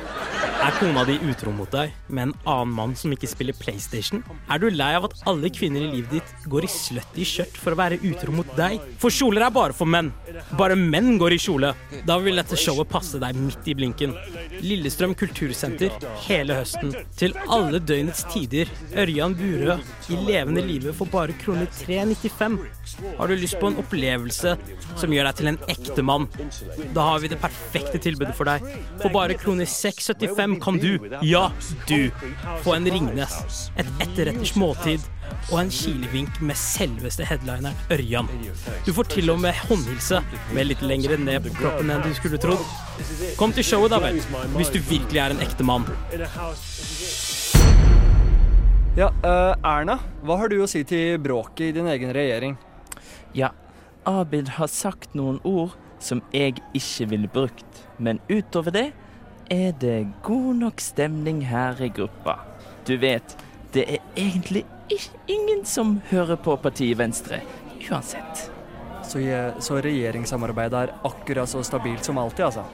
Er 0.65 0.73
kona 0.79 1.03
di 1.05 1.13
utro 1.29 1.51
mot 1.53 1.69
deg 1.69 1.91
med 2.09 2.23
en 2.23 2.31
annen 2.49 2.71
mann 2.73 2.93
som 2.97 3.11
ikke 3.13 3.27
spiller 3.29 3.53
PlayStation? 3.53 4.23
Er 4.49 4.57
du 4.57 4.71
lei 4.73 4.87
av 4.97 5.03
at 5.05 5.19
alle 5.29 5.51
kvinner 5.53 5.83
i 5.85 5.91
livet 5.91 6.15
ditt 6.15 6.47
går 6.49 6.65
i 6.65 6.69
slutty 6.73 7.25
skjørt 7.29 7.59
for 7.61 7.75
å 7.75 7.77
være 7.77 7.99
utro 8.01 8.33
mot 8.33 8.49
deg? 8.57 8.81
For 8.97 9.13
kjoler 9.13 9.45
er 9.45 9.53
bare 9.53 9.75
for 9.77 9.85
menn. 9.85 10.09
Bare 10.57 10.73
menn 10.73 11.19
går 11.21 11.35
i 11.35 11.37
kjole. 11.43 11.69
Da 12.09 12.17
vil 12.23 12.41
dette 12.41 12.57
showet 12.57 12.89
passe 12.89 13.21
deg 13.21 13.37
midt 13.37 13.69
i 13.69 13.75
blinken. 13.77 14.15
Lillestrøm 14.65 15.13
kultursenter 15.19 15.93
hele 16.25 16.57
høsten. 16.57 16.95
Til 17.19 17.37
alle 17.45 17.83
døgnets 17.85 18.25
tider. 18.33 18.71
Ørjan 18.97 19.37
Burøe 19.37 19.77
i 20.09 20.17
levende 20.17 20.65
live 20.65 20.95
for 20.97 21.13
bare 21.13 21.37
kroner 21.45 21.69
395. 21.77 22.57
Har 23.19 23.29
du 23.29 23.37
lyst 23.37 23.59
på 23.61 23.69
en 23.69 23.77
opplevelse 23.85 24.55
som 24.97 25.13
gjør 25.13 25.29
deg 25.29 25.43
til 25.43 25.53
en 25.53 25.61
ekte 25.77 26.09
mann? 26.09 26.25
Da 26.97 27.05
har 27.11 27.21
vi 27.21 27.29
det 27.29 27.41
perfekte 27.45 28.01
tilbudet 28.01 28.33
for 28.33 28.49
deg. 28.49 28.65
For 29.03 29.13
bare 29.13 29.37
kroner 29.37 29.69
675 29.69 30.54
kan 30.61 30.77
du, 30.81 30.97
ja, 31.25 31.49
du, 31.89 32.11
få 32.63 32.75
en 32.75 32.87
Ringnes, 32.91 33.35
et 33.75 33.89
etterretters 34.03 34.55
måltid 34.59 35.03
og 35.51 35.59
en 35.61 35.71
kilevink 35.73 36.39
med 36.41 36.57
selveste 36.57 37.25
headlineren 37.27 37.77
Ørjan. 37.93 38.29
Du 38.85 38.91
får 38.95 39.09
til 39.15 39.29
og 39.33 39.39
med 39.43 39.57
håndhilse 39.67 40.21
med 40.55 40.69
litt 40.69 40.83
lengre 40.85 41.17
ned 41.21 41.45
på 41.45 41.53
kroppen 41.59 41.93
enn 41.93 42.05
du 42.05 42.11
skulle 42.17 42.39
trodd. 42.41 42.63
Kom 43.39 43.53
til 43.55 43.65
showet, 43.67 43.93
da 43.93 44.01
vel, 44.03 44.21
hvis 44.55 44.73
du 44.73 44.79
virkelig 44.81 45.21
er 45.21 45.35
en 45.35 45.43
ekte 45.45 45.65
mann. 45.67 45.87
Ja, 48.95 49.09
uh, 49.25 49.53
Erna, 49.59 49.99
hva 50.23 50.39
har 50.39 50.51
du 50.51 50.61
å 50.63 50.69
si 50.71 50.85
til 50.87 51.17
bråket 51.19 51.67
i 51.69 51.73
din 51.75 51.89
egen 51.91 52.13
regjering? 52.15 52.55
Ja, 53.35 53.51
Abid 54.07 54.53
har 54.55 54.69
sagt 54.71 55.17
noen 55.17 55.41
ord 55.43 55.73
som 55.99 56.21
jeg 56.31 56.61
ikke 56.77 57.09
ville 57.11 57.31
brukt, 57.31 57.81
men 57.97 58.21
utover 58.29 58.71
det 58.71 58.85
er 59.49 59.71
det 59.79 60.07
god 60.23 60.55
nok 60.55 60.81
stemning 60.81 61.45
her 61.45 61.81
i 61.81 61.89
gruppa. 61.89 62.39
Du 62.85 62.97
vet, 62.97 63.37
det 63.73 63.85
er 63.89 63.97
egentlig 64.15 64.65
ingen 65.27 65.65
som 65.65 65.99
hører 66.09 66.35
på 66.35 66.57
partiet 66.57 66.97
Venstre, 66.97 67.41
uansett. 67.89 68.51
Så, 69.05 69.19
så 69.59 69.81
regjeringssamarbeidet 69.81 70.79
er 70.79 70.93
akkurat 71.05 71.49
så 71.49 71.63
stabilt 71.63 72.05
som 72.05 72.17
alltid, 72.17 72.45
altså? 72.45 72.65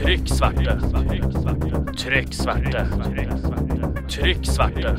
Trykk 0.00 0.28
sverte. 0.28 0.76
Trykk 1.00 1.32
sverte. 1.38 1.84
Trykk 1.96 2.34
sverte. 2.34 3.49
Trykk 4.10 4.46
sverte. 4.46 4.90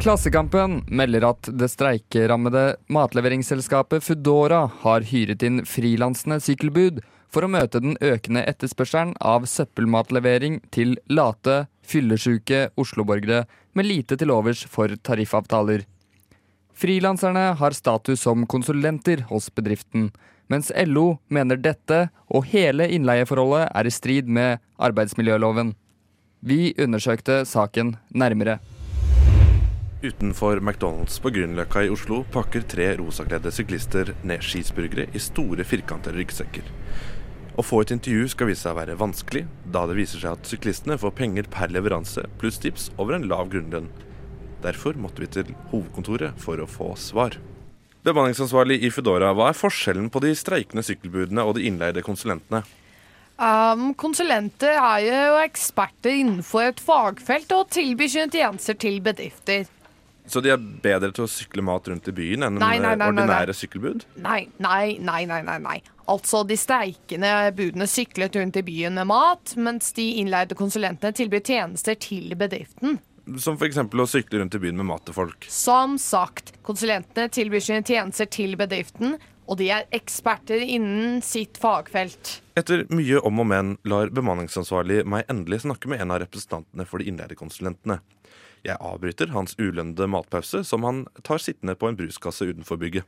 Klassekampen 0.00 0.84
melder 0.86 1.26
at 1.32 1.48
det 1.50 1.66
streikerammede 1.72 2.76
matleveringsselskapet 2.94 4.04
Foodora 4.06 4.60
har 4.84 5.06
hyret 5.08 5.42
inn 5.42 5.64
frilansende 5.66 6.38
sykkelbud 6.44 7.02
for 7.32 7.42
å 7.42 7.50
møte 7.50 7.82
den 7.82 7.98
økende 7.98 8.44
etterspørselen 8.46 9.16
av 9.18 9.48
søppelmatlevering 9.50 10.60
til 10.70 10.94
late, 11.10 11.64
fyllesyke 11.82 12.68
Oslo-borgere 12.78 13.48
med 13.74 13.90
lite 13.90 14.18
til 14.20 14.30
overs 14.30 14.62
for 14.70 14.94
tariffavtaler. 14.94 15.82
Frilanserne 16.76 17.54
har 17.56 17.70
status 17.70 18.20
som 18.20 18.42
konsulenter 18.46 19.22
hos 19.30 19.48
bedriften, 19.54 20.10
mens 20.52 20.68
LO 20.76 21.16
mener 21.32 21.56
dette 21.56 22.10
og 22.28 22.44
hele 22.50 22.84
innleieforholdet 22.92 23.70
er 23.72 23.88
i 23.88 23.92
strid 23.94 24.28
med 24.28 24.60
arbeidsmiljøloven. 24.76 25.72
Vi 26.44 26.74
undersøkte 26.76 27.46
saken 27.48 27.94
nærmere. 28.12 28.58
Utenfor 30.04 30.60
McDonald's 30.60 31.16
på 31.24 31.32
Grünerløkka 31.32 31.86
i 31.86 31.92
Oslo 31.94 32.20
pakker 32.34 32.68
tre 32.68 32.90
rosakledde 33.00 33.54
syklister 33.56 34.12
ned 34.28 34.44
skisburgere 34.44 35.08
i 35.16 35.22
store 35.22 35.64
firkantede 35.64 36.20
ryggsekker. 36.20 36.68
Å 37.56 37.64
få 37.64 37.80
et 37.86 37.94
intervju 37.96 38.28
skal 38.28 38.50
vise 38.50 38.66
seg 38.66 38.76
å 38.76 38.82
være 38.82 38.98
vanskelig, 39.00 39.46
da 39.64 39.88
det 39.88 39.96
viser 39.96 40.20
seg 40.20 40.36
at 40.36 40.52
syklistene 40.52 41.00
får 41.00 41.16
penger 41.16 41.48
per 41.48 41.72
leveranse 41.72 42.28
pluss 42.36 42.60
tips 42.60 42.90
over 43.00 43.16
en 43.16 43.24
lav 43.32 43.48
grunnlønn. 43.48 43.88
Derfor 44.66 44.98
måtte 44.98 45.22
vi 45.22 45.28
til 45.30 45.52
hovedkontoret 45.70 46.40
for 46.42 46.58
å 46.58 46.66
få 46.66 46.94
svar. 46.98 47.36
Bemanningsansvarlig 48.06 48.80
i 48.86 48.90
Foodora, 48.94 49.32
hva 49.34 49.50
er 49.50 49.58
forskjellen 49.58 50.10
på 50.14 50.22
de 50.22 50.32
streikende 50.38 50.82
sykkelbudene 50.86 51.42
og 51.46 51.56
de 51.56 51.66
innleide 51.68 52.02
konsulentene? 52.06 52.64
Um, 53.36 53.90
konsulenter 53.98 54.78
er 54.80 55.00
jo 55.04 55.38
eksperter 55.42 56.14
innenfor 56.22 56.70
et 56.70 56.78
fagfelt 56.80 57.50
og 57.52 57.66
tilbyr 57.74 58.12
sine 58.12 58.30
tjenester 58.32 58.78
til 58.80 59.02
bedrifter. 59.04 59.66
Så 60.26 60.40
de 60.42 60.50
er 60.50 60.62
bedre 60.82 61.12
til 61.14 61.26
å 61.26 61.30
sykle 61.30 61.62
mat 61.62 61.86
rundt 61.86 62.08
i 62.10 62.14
byen 62.14 62.46
enn 62.46 62.56
Nei, 62.58 62.78
nei, 62.80 62.94
nei, 62.94 62.94
nei, 62.96 63.10
nei. 63.10 63.10
ordinære 63.12 63.54
sykkelbud? 63.54 64.06
Nei, 64.24 64.40
nei, 64.62 64.96
nei, 64.98 65.20
nei, 65.30 65.42
nei, 65.46 65.58
nei. 65.62 65.76
Altså, 66.10 66.42
de 66.46 66.56
streikende 66.58 67.30
budene 67.58 67.86
syklet 67.90 68.38
rundt 68.38 68.58
i 68.58 68.64
byen 68.66 68.98
med 68.98 69.10
mat, 69.10 69.54
mens 69.58 69.92
de 69.94 70.08
innleide 70.22 70.58
konsulentene 70.58 71.14
tilbyr 71.14 71.44
tjenester 71.46 71.98
til 72.02 72.34
bedriften. 72.38 72.98
Som 73.42 73.56
f.eks. 73.58 73.78
å 73.82 74.06
sykle 74.06 74.38
rundt 74.38 74.54
i 74.54 74.60
byen 74.62 74.76
med 74.78 74.86
mat 74.86 75.02
til 75.06 75.16
folk. 75.16 75.48
Som 75.50 75.96
sagt, 75.98 76.52
konsulentene 76.66 77.26
tilbyr 77.34 77.64
sine 77.64 77.82
tjenester 77.82 78.28
til 78.30 78.54
bedriften, 78.58 79.16
og 79.46 79.58
de 79.58 79.70
er 79.74 79.86
eksperter 79.94 80.62
innen 80.62 81.18
sitt 81.26 81.58
fagfelt. 81.58 82.36
Etter 82.58 82.84
mye 82.94 83.18
om 83.26 83.42
og 83.42 83.48
men 83.50 83.74
lar 83.86 84.10
bemanningsansvarlig 84.14 85.02
meg 85.06 85.26
endelig 85.30 85.64
snakke 85.64 85.90
med 85.90 86.02
en 86.02 86.14
av 86.14 86.22
representantene 86.22 86.86
for 86.86 87.02
de 87.02 87.10
innleiekonsulentene. 87.10 87.98
Jeg 88.66 88.78
avbryter 88.82 89.30
hans 89.34 89.54
ulønnede 89.58 90.08
matpause, 90.10 90.62
som 90.66 90.86
han 90.86 91.04
tar 91.26 91.42
sittende 91.42 91.76
på 91.78 91.90
en 91.90 91.98
bruskasse 91.98 92.46
utenfor 92.48 92.78
bygget. 92.82 93.06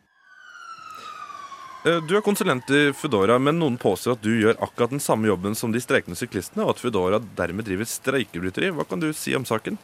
Eh, 1.86 2.00
Du 2.06 2.16
er 2.16 2.22
konsulent 2.26 2.70
i 2.74 2.92
Foodora, 2.92 3.38
men 3.38 3.58
noen 3.58 3.78
påstår 3.78 4.18
at 4.18 4.22
du 4.22 4.32
gjør 4.34 4.58
akkurat 4.62 4.90
den 4.90 5.02
samme 5.02 5.30
jobben 5.30 5.54
som 5.54 5.72
de 5.72 5.82
streikende 5.82 6.18
syklistene, 6.18 6.64
og 6.66 6.74
at 6.74 6.82
Foodora 6.82 7.22
dermed 7.38 7.66
driver 7.66 7.86
streikebryteri. 7.86 8.70
Hva 8.74 8.86
kan 8.86 9.00
du 9.02 9.12
si 9.12 9.34
om 9.38 9.46
saken? 9.46 9.78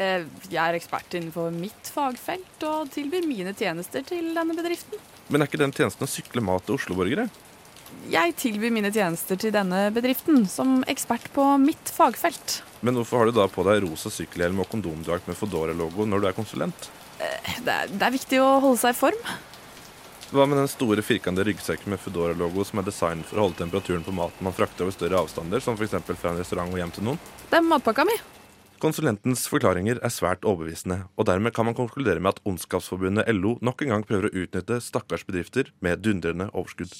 Eh, 0.00 0.24
Jeg 0.48 0.60
er 0.62 0.78
ekspert 0.78 1.12
innenfor 1.18 1.52
mitt 1.52 1.90
fagfelt 1.92 2.64
og 2.64 2.88
tilbyr 2.94 3.26
mine 3.28 3.52
tjenester 3.56 4.04
til 4.06 4.30
denne 4.36 4.56
bedriften. 4.56 4.96
Men 5.28 5.42
er 5.44 5.50
ikke 5.50 5.60
den 5.60 5.74
tjenesten 5.76 6.06
å 6.06 6.10
sykle 6.10 6.42
mat 6.44 6.64
til 6.66 6.78
Oslo-borgere? 6.78 7.28
Jeg 8.10 8.32
tilbyr 8.38 8.72
mine 8.72 8.90
tjenester 8.94 9.36
til 9.38 9.52
denne 9.52 9.88
bedriften 9.92 10.46
som 10.48 10.80
ekspert 10.88 11.26
på 11.34 11.44
mitt 11.60 11.90
fagfelt. 11.92 12.60
Men 12.86 12.96
hvorfor 12.96 13.20
har 13.20 13.28
du 13.30 13.36
da 13.36 13.46
på 13.50 13.64
deg 13.66 13.82
rosa 13.84 14.08
sykkelhjelm 14.14 14.62
og 14.62 14.70
kondomdrakt 14.72 15.28
med 15.28 15.36
Foodora-logo 15.36 16.06
når 16.08 16.24
du 16.24 16.30
er 16.30 16.38
konsulent? 16.38 16.88
Eh, 17.20 17.60
Det 17.60 17.68
er, 17.76 17.92
det 17.92 18.02
er 18.08 18.16
viktig 18.16 18.40
å 18.40 18.50
holde 18.64 18.80
seg 18.80 18.96
i 18.96 19.00
form. 19.02 19.20
Hva 20.30 20.46
med 20.46 20.62
den 20.62 20.70
store 20.70 21.02
firkantede 21.02 21.50
ryggsekken 21.50 21.90
med 21.92 22.00
Foodora-logo 22.00 22.64
som 22.64 22.78
er 22.80 22.86
designet 22.88 23.26
for 23.26 23.36
å 23.36 23.48
holde 23.48 23.58
temperaturen 23.60 24.04
på 24.06 24.14
maten 24.14 24.46
man 24.46 24.54
frakter 24.56 24.86
over 24.86 24.94
større 24.96 25.20
avstander, 25.20 25.60
som 25.60 25.74
f.eks. 25.76 25.98
fra 26.14 26.30
en 26.32 26.38
restaurant 26.40 26.72
og 26.72 26.78
hjem 26.78 26.94
til 26.94 27.04
noen? 27.10 27.18
Det 27.50 27.58
er 27.58 27.66
matpakka 27.66 28.06
mi. 28.08 28.16
Konsulentens 28.80 29.42
forklaringer 29.50 29.98
er 30.00 30.12
svært 30.12 30.46
overbevisende, 30.48 31.02
og 31.20 31.26
dermed 31.28 31.52
kan 31.52 31.66
man 31.68 31.76
konkludere 31.76 32.20
med 32.22 32.32
at 32.32 32.40
Ondskapsforbundet 32.48 33.28
LO 33.36 33.58
nok 33.60 33.82
en 33.84 33.92
gang 33.92 34.04
prøver 34.08 34.30
å 34.30 34.44
utnytte 34.44 34.78
stakkars 34.80 35.26
bedrifter 35.28 35.68
med 35.84 36.00
dundrende 36.00 36.46
overskudd. 36.54 36.94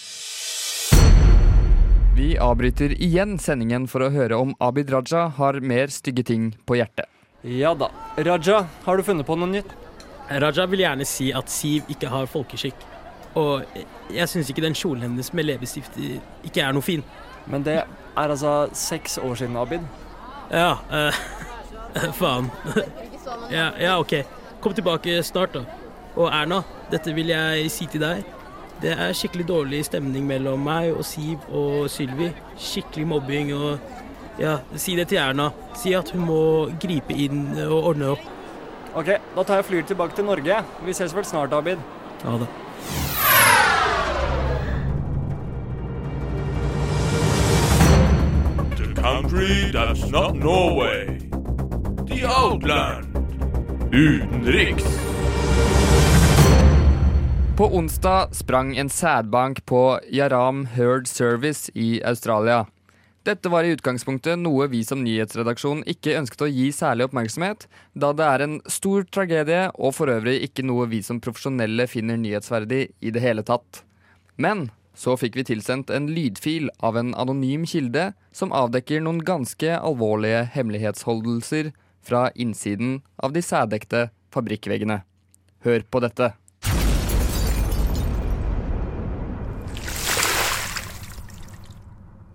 Vi 2.18 2.34
avbryter 2.36 2.92
igjen 3.00 3.38
sendingen 3.40 3.86
for 3.88 4.04
å 4.04 4.10
høre 4.12 4.36
om 4.36 4.52
Abid 4.60 4.92
Raja 4.92 5.30
har 5.38 5.60
mer 5.64 5.88
stygge 5.94 6.26
ting 6.28 6.50
på 6.68 6.76
hjertet. 6.76 7.08
Ja 7.48 7.72
da. 7.72 7.88
Raja, 8.20 8.66
har 8.84 9.00
du 9.00 9.06
funnet 9.06 9.24
på 9.24 9.38
noe 9.40 9.48
nytt? 9.48 9.72
Raja 10.28 10.66
vil 10.68 10.84
gjerne 10.84 11.06
si 11.08 11.30
at 11.32 11.48
Siv 11.48 11.88
ikke 11.88 12.10
har 12.12 12.28
folkeskikk. 12.28 12.84
Og 13.40 13.64
jeg 14.12 14.28
syns 14.28 14.50
ikke 14.52 14.66
den 14.66 14.76
kjolen 14.76 15.06
hennes 15.06 15.32
med 15.32 15.48
leppestift 15.48 15.96
ikke 15.96 16.60
er 16.66 16.76
noe 16.76 16.84
fin. 16.84 17.06
Men 17.48 17.64
det 17.64 17.78
er 17.80 17.86
altså 18.26 18.66
seks 18.76 19.16
år 19.22 19.38
siden, 19.40 19.56
Abid. 19.56 19.86
Ja, 20.50 20.76
eh, 20.90 21.24
faen. 22.20 22.50
ja, 23.50 23.70
ja, 23.80 23.98
OK. 23.98 24.14
Kom 24.60 24.74
tilbake 24.74 25.22
snart, 25.22 25.54
da. 25.54 25.64
Og 26.16 26.28
Erna, 26.28 26.62
dette 26.90 27.14
vil 27.14 27.30
jeg 27.32 27.70
si 27.72 27.86
til 27.90 28.02
deg. 28.04 28.24
Det 28.80 28.92
er 28.96 29.12
skikkelig 29.12 29.46
dårlig 29.48 29.82
stemning 29.84 30.24
mellom 30.28 30.62
meg 30.64 30.94
og 30.94 31.04
Siv 31.04 31.42
og 31.52 31.90
Sylvi. 31.92 32.30
Skikkelig 32.58 33.06
mobbing 33.06 33.54
og 33.56 33.96
Ja, 34.40 34.54
si 34.80 34.94
det 34.96 35.10
til 35.10 35.18
Erna. 35.20 35.50
Si 35.76 35.92
at 35.92 36.14
hun 36.14 36.22
må 36.24 36.42
gripe 36.80 37.12
inn 37.12 37.58
og 37.66 37.90
ordne 37.92 38.14
opp. 38.14 38.22
Ok, 38.96 39.12
da 39.36 39.44
tar 39.44 39.60
jeg 39.60 39.68
flyr 39.68 39.84
tilbake 39.90 40.16
til 40.16 40.24
Norge. 40.24 40.62
Vi 40.86 40.96
ses 40.96 41.12
vel 41.14 41.28
snart, 41.28 41.52
Abid. 41.52 41.82
Ha 42.24 42.38
det. 42.40 42.48
country 49.00 49.70
that's 49.70 50.10
not 50.10 50.36
Norway. 50.36 51.19
The 52.20 52.26
Outland. 52.26 53.16
Utenriks. 53.92 54.84
På 57.56 57.76
onsdag 57.76 58.34
sprang 58.34 58.76
en 58.76 58.90
sædbank 58.90 59.66
på 59.66 60.00
Yaram 60.12 60.66
Herd 60.66 61.08
Service 61.08 61.70
i 61.74 62.02
Australia. 62.04 62.66
Dette 63.22 63.48
var 63.48 63.64
i 63.64 63.72
utgangspunktet 63.72 64.36
noe 64.38 64.68
vi 64.68 64.82
som 64.84 65.00
nyhetsredaksjon 65.00 65.80
ikke 65.88 66.18
ønsket 66.20 66.44
å 66.44 66.50
gi 66.52 66.68
særlig 66.76 67.08
oppmerksomhet, 67.08 67.64
da 67.96 68.12
det 68.12 68.28
er 68.28 68.44
en 68.44 68.60
stor 68.68 69.08
tragedie 69.08 69.70
og 69.78 69.96
for 69.96 70.12
øvrig 70.12 70.42
ikke 70.44 70.68
noe 70.68 70.90
vi 70.92 71.00
som 71.00 71.24
profesjonelle 71.24 71.88
finner 71.88 72.20
nyhetsverdig 72.20 72.88
i 73.00 73.16
det 73.16 73.24
hele 73.24 73.48
tatt. 73.48 73.80
Men 74.36 74.68
så 74.92 75.16
fikk 75.16 75.40
vi 75.40 75.50
tilsendt 75.54 75.88
en 75.88 76.12
lydfil 76.12 76.68
av 76.84 77.00
en 77.00 77.16
anonym 77.16 77.64
kilde 77.64 78.10
som 78.30 78.52
avdekker 78.52 79.00
noen 79.00 79.24
ganske 79.24 79.78
alvorlige 79.78 80.50
hemmelighetsholdelser 80.52 81.78
fra 82.02 82.28
innsiden 82.34 83.00
av 83.16 83.34
de 83.36 83.42
sædekte 83.44 84.08
fabrikkveggene. 84.34 85.02
Hør 85.64 85.84
på 85.90 86.00
dette. 86.00 86.32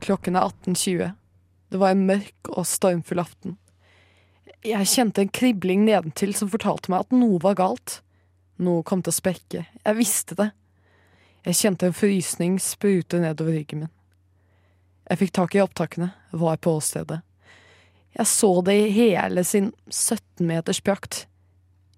Klokken 0.06 0.38
er 0.38 0.46
18.20. 0.46 1.14
Det 1.74 1.82
var 1.82 1.96
en 1.96 2.06
mørk 2.06 2.52
og 2.54 2.68
stormfull 2.70 3.24
aften. 3.24 3.56
Jeg 4.66 4.90
kjente 4.90 5.24
en 5.24 5.34
kribling 5.34 5.82
nedentil 5.86 6.36
som 6.38 6.50
fortalte 6.50 6.94
meg 6.94 7.08
at 7.08 7.16
noe 7.18 7.42
var 7.42 7.58
galt. 7.58 8.00
Noe 8.62 8.86
kom 8.86 9.02
til 9.02 9.14
å 9.14 9.18
sprekke. 9.18 9.66
Jeg 9.66 9.98
visste 9.98 10.38
det. 10.38 10.52
Jeg 11.46 11.58
kjente 11.60 11.90
en 11.90 11.98
frysning 11.98 12.60
sprute 12.62 13.18
nedover 13.22 13.58
ryggen 13.58 13.86
min. 13.86 13.94
Jeg 15.10 15.22
fikk 15.22 15.34
tak 15.38 15.58
i 15.58 15.62
opptakene, 15.62 16.14
var 16.34 16.58
på 16.58 16.78
åstedet. 16.78 17.20
Jeg 18.16 18.28
så 18.32 18.50
det 18.64 18.74
i 18.80 18.92
hele 18.96 19.44
sin 19.44 19.74
17 19.92 20.48
meters 20.48 20.80
prakt. 20.80 21.26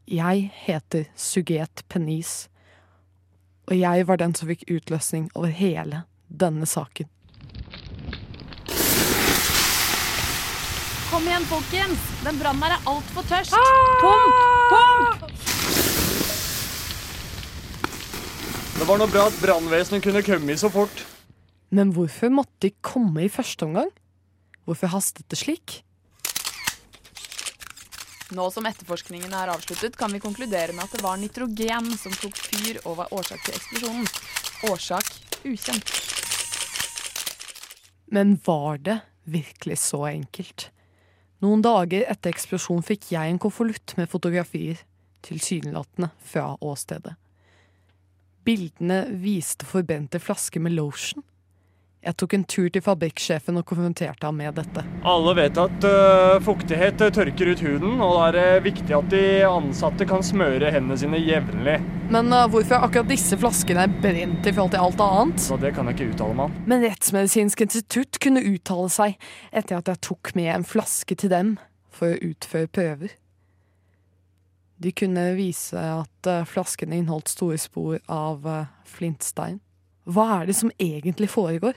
Jeg 0.10 0.48
heter 0.64 1.06
Suget 1.14 1.84
Penis, 1.94 2.48
og 3.68 3.78
jeg 3.78 4.08
var 4.08 4.18
den 4.18 4.34
som 4.34 4.50
fikk 4.50 4.64
utløsning 4.72 5.28
over 5.36 5.54
hele 5.54 6.00
denne 6.26 6.66
saken. 6.66 7.06
Kom 11.12 11.28
igjen, 11.30 11.46
folkens! 11.52 12.10
Den 12.26 12.42
brannen 12.42 12.66
her 12.66 12.80
er 12.80 12.90
altfor 12.90 13.30
tørst. 13.30 13.54
Tom! 14.02 14.34
Tom! 14.74 15.30
Det 18.78 18.86
var 18.90 19.00
noe 19.04 19.12
bra 19.12 19.30
at 19.30 19.38
brannvesenet 19.44 20.02
kunne 20.04 20.26
komme 20.26 20.58
så 20.58 20.74
fort. 20.74 21.06
Men 21.70 21.94
hvorfor 21.94 22.34
måtte 22.34 22.66
de 22.66 22.74
komme 22.82 23.28
i 23.28 23.32
første 23.32 23.70
omgang? 23.70 23.94
Hvorfor 24.66 24.98
hastet 24.98 25.30
det 25.30 25.40
slik? 25.46 25.84
Nå 28.36 28.50
som 28.52 28.66
etterforskningen 28.68 29.32
er 29.32 29.54
avsluttet, 29.54 29.96
kan 29.96 30.12
vi 30.12 30.20
konkludere 30.20 30.74
med 30.76 30.84
at 30.84 30.98
det 30.98 31.04
var 31.04 31.20
nitrogen 31.20 31.94
som 31.96 32.12
tok 32.12 32.36
fyr 32.36 32.82
og 32.84 32.98
var 33.00 33.14
årsak 33.16 33.46
til 33.46 33.56
eksplosjonen. 33.56 34.10
Årsak 34.68 35.12
ukjent. 35.48 35.94
Men 38.12 38.36
var 38.44 38.82
det 38.84 38.98
virkelig 39.24 39.78
så 39.80 40.02
enkelt? 40.10 40.70
Noen 41.44 41.64
dager 41.64 42.04
etter 42.10 42.34
eksplosjonen 42.34 42.84
fikk 42.84 43.14
jeg 43.14 43.32
en 43.32 43.40
konvolutt 43.40 43.96
med 44.00 44.10
fotografier, 44.12 44.82
tilsynelatende 45.24 46.10
fra 46.20 46.50
åstedet. 46.60 47.16
Bildene 48.48 49.06
viste 49.24 49.68
forbrente 49.68 50.20
flasker 50.24 50.64
med 50.64 50.76
lotion. 50.76 51.24
Jeg 52.08 52.16
tok 52.16 52.38
en 52.38 52.44
tur 52.48 52.68
til 52.72 52.80
fabrikksjefen 52.80 53.60
og 53.60 53.66
konfronterte 53.68 54.24
ham 54.24 54.38
med 54.40 54.56
dette. 54.56 54.80
Alle 55.12 55.34
vet 55.36 55.58
at 55.60 55.84
uh, 55.84 56.38
fuktighet 56.46 57.02
øh, 57.04 57.10
tørker 57.12 57.50
ut 57.52 57.64
huden, 57.66 57.98
og 58.00 58.14
da 58.16 58.28
er 58.30 58.36
det 58.38 58.68
viktig 58.70 58.94
at 58.96 59.10
de 59.12 59.24
ansatte 59.44 60.06
kan 60.08 60.24
smøre 60.24 60.70
hendene 60.72 60.96
sine 61.02 61.20
jevnlig. 61.20 61.82
Men 62.08 62.32
uh, 62.32 62.46
hvorfor 62.48 62.86
akkurat 62.86 63.10
disse 63.12 63.36
flaskene 63.36 63.84
er 63.84 63.98
brent 64.06 64.48
i 64.48 64.54
forhold 64.54 64.72
til 64.72 64.86
alt 64.86 65.04
annet? 65.04 65.44
Så 65.44 65.58
det 65.60 65.74
kan 65.76 65.90
jeg 65.92 65.98
ikke 65.98 66.14
uttale 66.14 66.38
meg 66.38 66.48
om. 66.48 66.62
Men 66.72 66.86
Rettsmedisinsk 66.86 67.64
institutt 67.66 68.20
kunne 68.24 68.44
uttale 68.54 68.94
seg 68.94 69.18
etter 69.52 69.82
at 69.82 69.92
jeg 69.92 70.02
tok 70.08 70.32
med 70.40 70.48
en 70.54 70.68
flaske 70.68 71.18
til 71.20 71.34
dem 71.34 71.50
for 71.92 72.16
å 72.16 72.22
utføre 72.30 72.72
prøver. 72.72 73.18
De 74.80 74.94
kunne 74.96 75.26
vise 75.36 75.76
at 75.76 76.32
uh, 76.32 76.48
flaskene 76.48 77.02
inneholdt 77.02 77.36
store 77.36 77.60
spor 77.60 78.00
av 78.08 78.48
flintstein. 78.88 79.60
Hva 80.08 80.30
er 80.38 80.48
det 80.48 80.56
som 80.56 80.72
egentlig 80.80 81.28
foregår? 81.34 81.76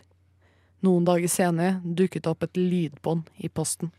Noen 0.81 1.05
dager 1.05 1.29
senere 1.29 1.81
dukket 1.85 2.25
det 2.25 2.31
opp 2.31 2.45
et 2.47 2.57
lydbånd 2.57 3.27
i 3.37 3.51
posten. 3.53 3.91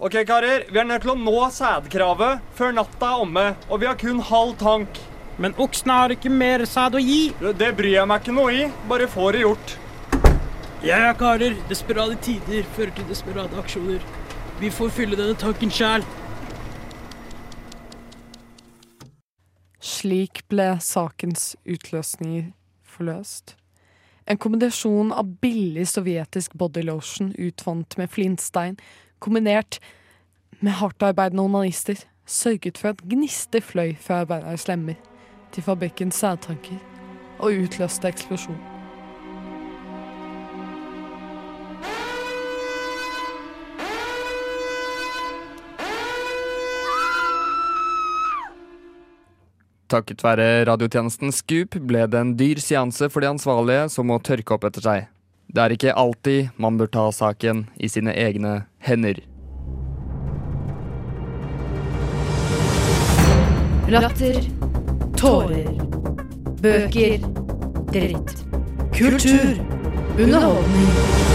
Ok, 0.00 0.14
karer. 0.24 0.64
Vi 0.72 0.80
er 0.80 0.86
nødt 0.88 1.02
til 1.04 1.12
å 1.12 1.18
nå 1.20 1.36
sædkravet 1.52 2.40
før 2.56 2.70
natta 2.72 3.10
er 3.10 3.24
omme, 3.26 3.42
og 3.68 3.82
vi 3.82 3.88
har 3.90 3.98
kun 4.00 4.22
halv 4.24 4.54
tank. 4.62 5.00
Men 5.40 5.52
oksene 5.60 5.98
har 5.98 6.14
ikke 6.14 6.32
mer 6.32 6.64
sæd 6.68 6.96
å 6.96 7.02
gi. 7.04 7.18
Det 7.40 7.68
bryr 7.76 7.98
jeg 7.98 8.08
meg 8.08 8.22
ikke 8.22 8.36
noe 8.36 8.54
i. 8.56 8.62
Bare 8.88 9.08
få 9.12 9.28
det 9.36 9.42
gjort. 9.44 9.74
Ja, 10.80 11.02
ja, 11.04 11.10
karer. 11.12 11.58
Desperate 11.68 12.16
tider 12.24 12.64
fører 12.76 12.94
til 12.96 13.10
desperate 13.12 13.60
aksjoner. 13.60 14.06
Vi 14.60 14.72
får 14.72 14.94
fylle 14.96 15.20
denne 15.20 15.36
tanken 15.40 15.72
sjæl. 15.72 16.06
Slik 19.84 20.46
ble 20.48 20.70
sakens 20.80 21.52
utløsninger 21.68 22.48
forløst. 23.00 23.56
En 24.30 24.38
kombinasjon 24.38 25.14
av 25.16 25.32
billig 25.42 25.88
sovjetisk 25.90 26.54
bodylotion 26.60 27.32
utvant 27.40 27.96
med 27.98 28.12
flintstein, 28.12 28.76
kombinert 29.18 29.80
med 30.60 30.76
hardtarbeidende 30.78 31.48
onanister, 31.48 32.04
sørget 32.26 32.78
for 32.78 32.92
at 32.92 33.02
gnister 33.10 33.64
fløy 33.64 33.96
fra 33.98 34.20
arbeidernes 34.22 34.68
lemmer 34.68 35.00
til 35.50 35.66
fabrikkens 35.66 36.20
sædtanker 36.20 36.78
og 37.40 37.56
utløste 37.64 38.12
eksplosjon. 38.12 38.79
Takket 49.90 50.22
være 50.22 50.44
radiotjenesten 50.68 51.32
Scoop 51.34 51.74
ble 51.88 52.04
det 52.06 52.20
en 52.20 52.36
dyr 52.38 52.60
seanse 52.62 53.08
for 53.10 53.24
de 53.24 53.32
ansvarlige 53.32 53.88
som 53.90 54.06
må 54.06 54.20
tørke 54.22 54.54
opp 54.54 54.68
etter 54.68 54.84
seg. 54.86 55.08
Det 55.50 55.64
er 55.64 55.74
ikke 55.74 55.96
alltid 55.98 56.52
man 56.62 56.78
bør 56.78 56.92
ta 56.94 57.08
saken 57.10 57.64
i 57.74 57.90
sine 57.90 58.14
egne 58.14 58.52
hender. 58.86 59.18
Latter. 63.90 64.38
Tårer. 65.18 65.74
Bøker. 66.62 67.18
Dritt. 67.90 68.36
Kultur. 68.94 69.58
Underholdning. 70.14 71.29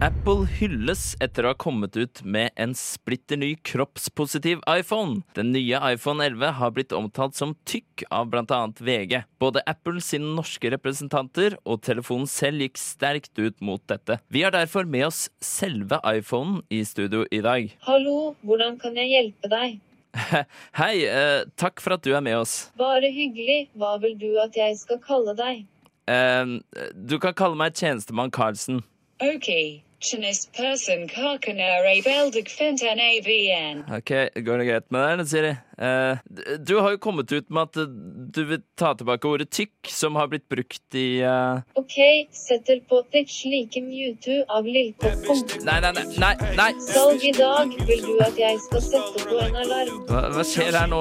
Apple 0.00 0.46
hylles 0.48 1.10
etter 1.20 1.44
å 1.44 1.50
ha 1.50 1.56
kommet 1.60 1.92
ut 2.00 2.22
med 2.24 2.54
en 2.56 2.70
splitter 2.72 3.36
ny 3.36 3.50
kroppspositiv 3.68 4.62
iPhone. 4.64 5.18
Den 5.36 5.50
nye 5.52 5.76
iPhone 5.90 6.24
11 6.24 6.54
har 6.56 6.70
blitt 6.72 6.94
omtalt 6.96 7.36
som 7.36 7.50
tykk 7.68 8.06
av 8.08 8.30
bl.a. 8.32 8.60
VG. 8.80 9.18
Både 9.44 9.60
Apple 9.68 10.00
sine 10.00 10.30
norske 10.38 10.70
representanter 10.72 11.58
og 11.68 11.82
telefonen 11.84 12.24
selv 12.32 12.64
gikk 12.64 12.80
sterkt 12.80 13.36
ut 13.36 13.60
mot 13.60 13.84
dette. 13.92 14.16
Vi 14.32 14.40
har 14.40 14.54
derfor 14.56 14.88
med 14.88 15.04
oss 15.10 15.26
selve 15.44 15.98
iPhonen 16.08 16.62
i 16.72 16.80
studio 16.88 17.26
i 17.28 17.42
dag. 17.44 17.68
Hallo, 17.84 18.32
hvordan 18.40 18.80
kan 18.80 18.96
jeg 18.96 19.12
hjelpe 19.12 19.52
deg? 19.52 19.76
Hei, 20.80 20.94
eh, 21.10 21.42
takk 21.60 21.84
for 21.84 21.98
at 21.98 22.08
du 22.08 22.14
er 22.16 22.24
med 22.24 22.38
oss. 22.38 22.70
Bare 22.80 23.12
hyggelig. 23.12 23.66
Hva 23.76 23.98
vil 24.00 24.16
du 24.16 24.30
at 24.40 24.56
jeg 24.56 24.80
skal 24.80 25.04
kalle 25.04 25.36
deg? 25.36 25.60
Eh, 26.08 26.56
du 26.96 27.18
kan 27.20 27.36
kalle 27.36 27.60
meg 27.60 27.76
tjenestemann 27.76 28.32
Carlsen. 28.32 28.80
Ok. 29.20 29.52
Chinese 30.00 30.48
person 30.56 31.06
Karkanare 31.08 32.02
Beldig 32.04 32.48
Fintan 32.48 33.00
AVN. 33.00 33.84
Ok, 33.96 34.10
Går 34.44 34.58
det 34.58 34.66
greit 34.70 34.86
med 34.90 35.20
deg, 35.20 35.26
Siri? 35.28 35.50
Uh, 35.80 36.16
du 36.60 36.74
har 36.80 36.94
jo 36.94 37.00
kommet 37.00 37.32
ut 37.32 37.46
med 37.48 37.68
at 37.68 37.76
eh, 37.80 37.92
du 38.34 38.40
vil 38.50 38.60
ta 38.76 38.92
tilbake 38.96 39.28
ordet 39.28 39.48
tykk, 39.52 39.88
som 39.88 40.16
har 40.20 40.28
blitt 40.28 40.44
brukt 40.52 40.96
i 40.96 41.22
uh... 41.24 41.60
Ok, 41.80 41.96
setter 42.36 42.82
på 42.88 43.00
tykk 43.12 43.32
slike 43.32 43.80
Mewtwo 43.84 44.42
av 44.52 44.68
Lillpoppom. 44.68 45.40
Nei, 45.64 45.78
nei, 45.84 45.92
nei, 45.96 46.06
nei, 46.20 46.34
nei. 46.60 46.70
Salg 46.88 47.24
i 47.24 47.32
dag. 47.36 47.72
Vil 47.88 48.04
du 48.04 48.20
at 48.24 48.40
jeg 48.40 48.60
skal 48.68 48.84
sette 48.90 49.28
på 49.28 49.40
en 49.44 49.60
alarm? 49.64 50.04
Hva, 50.08 50.26
hva 50.36 50.48
skjer 50.48 50.80
her 50.82 50.90
nå? 50.92 51.00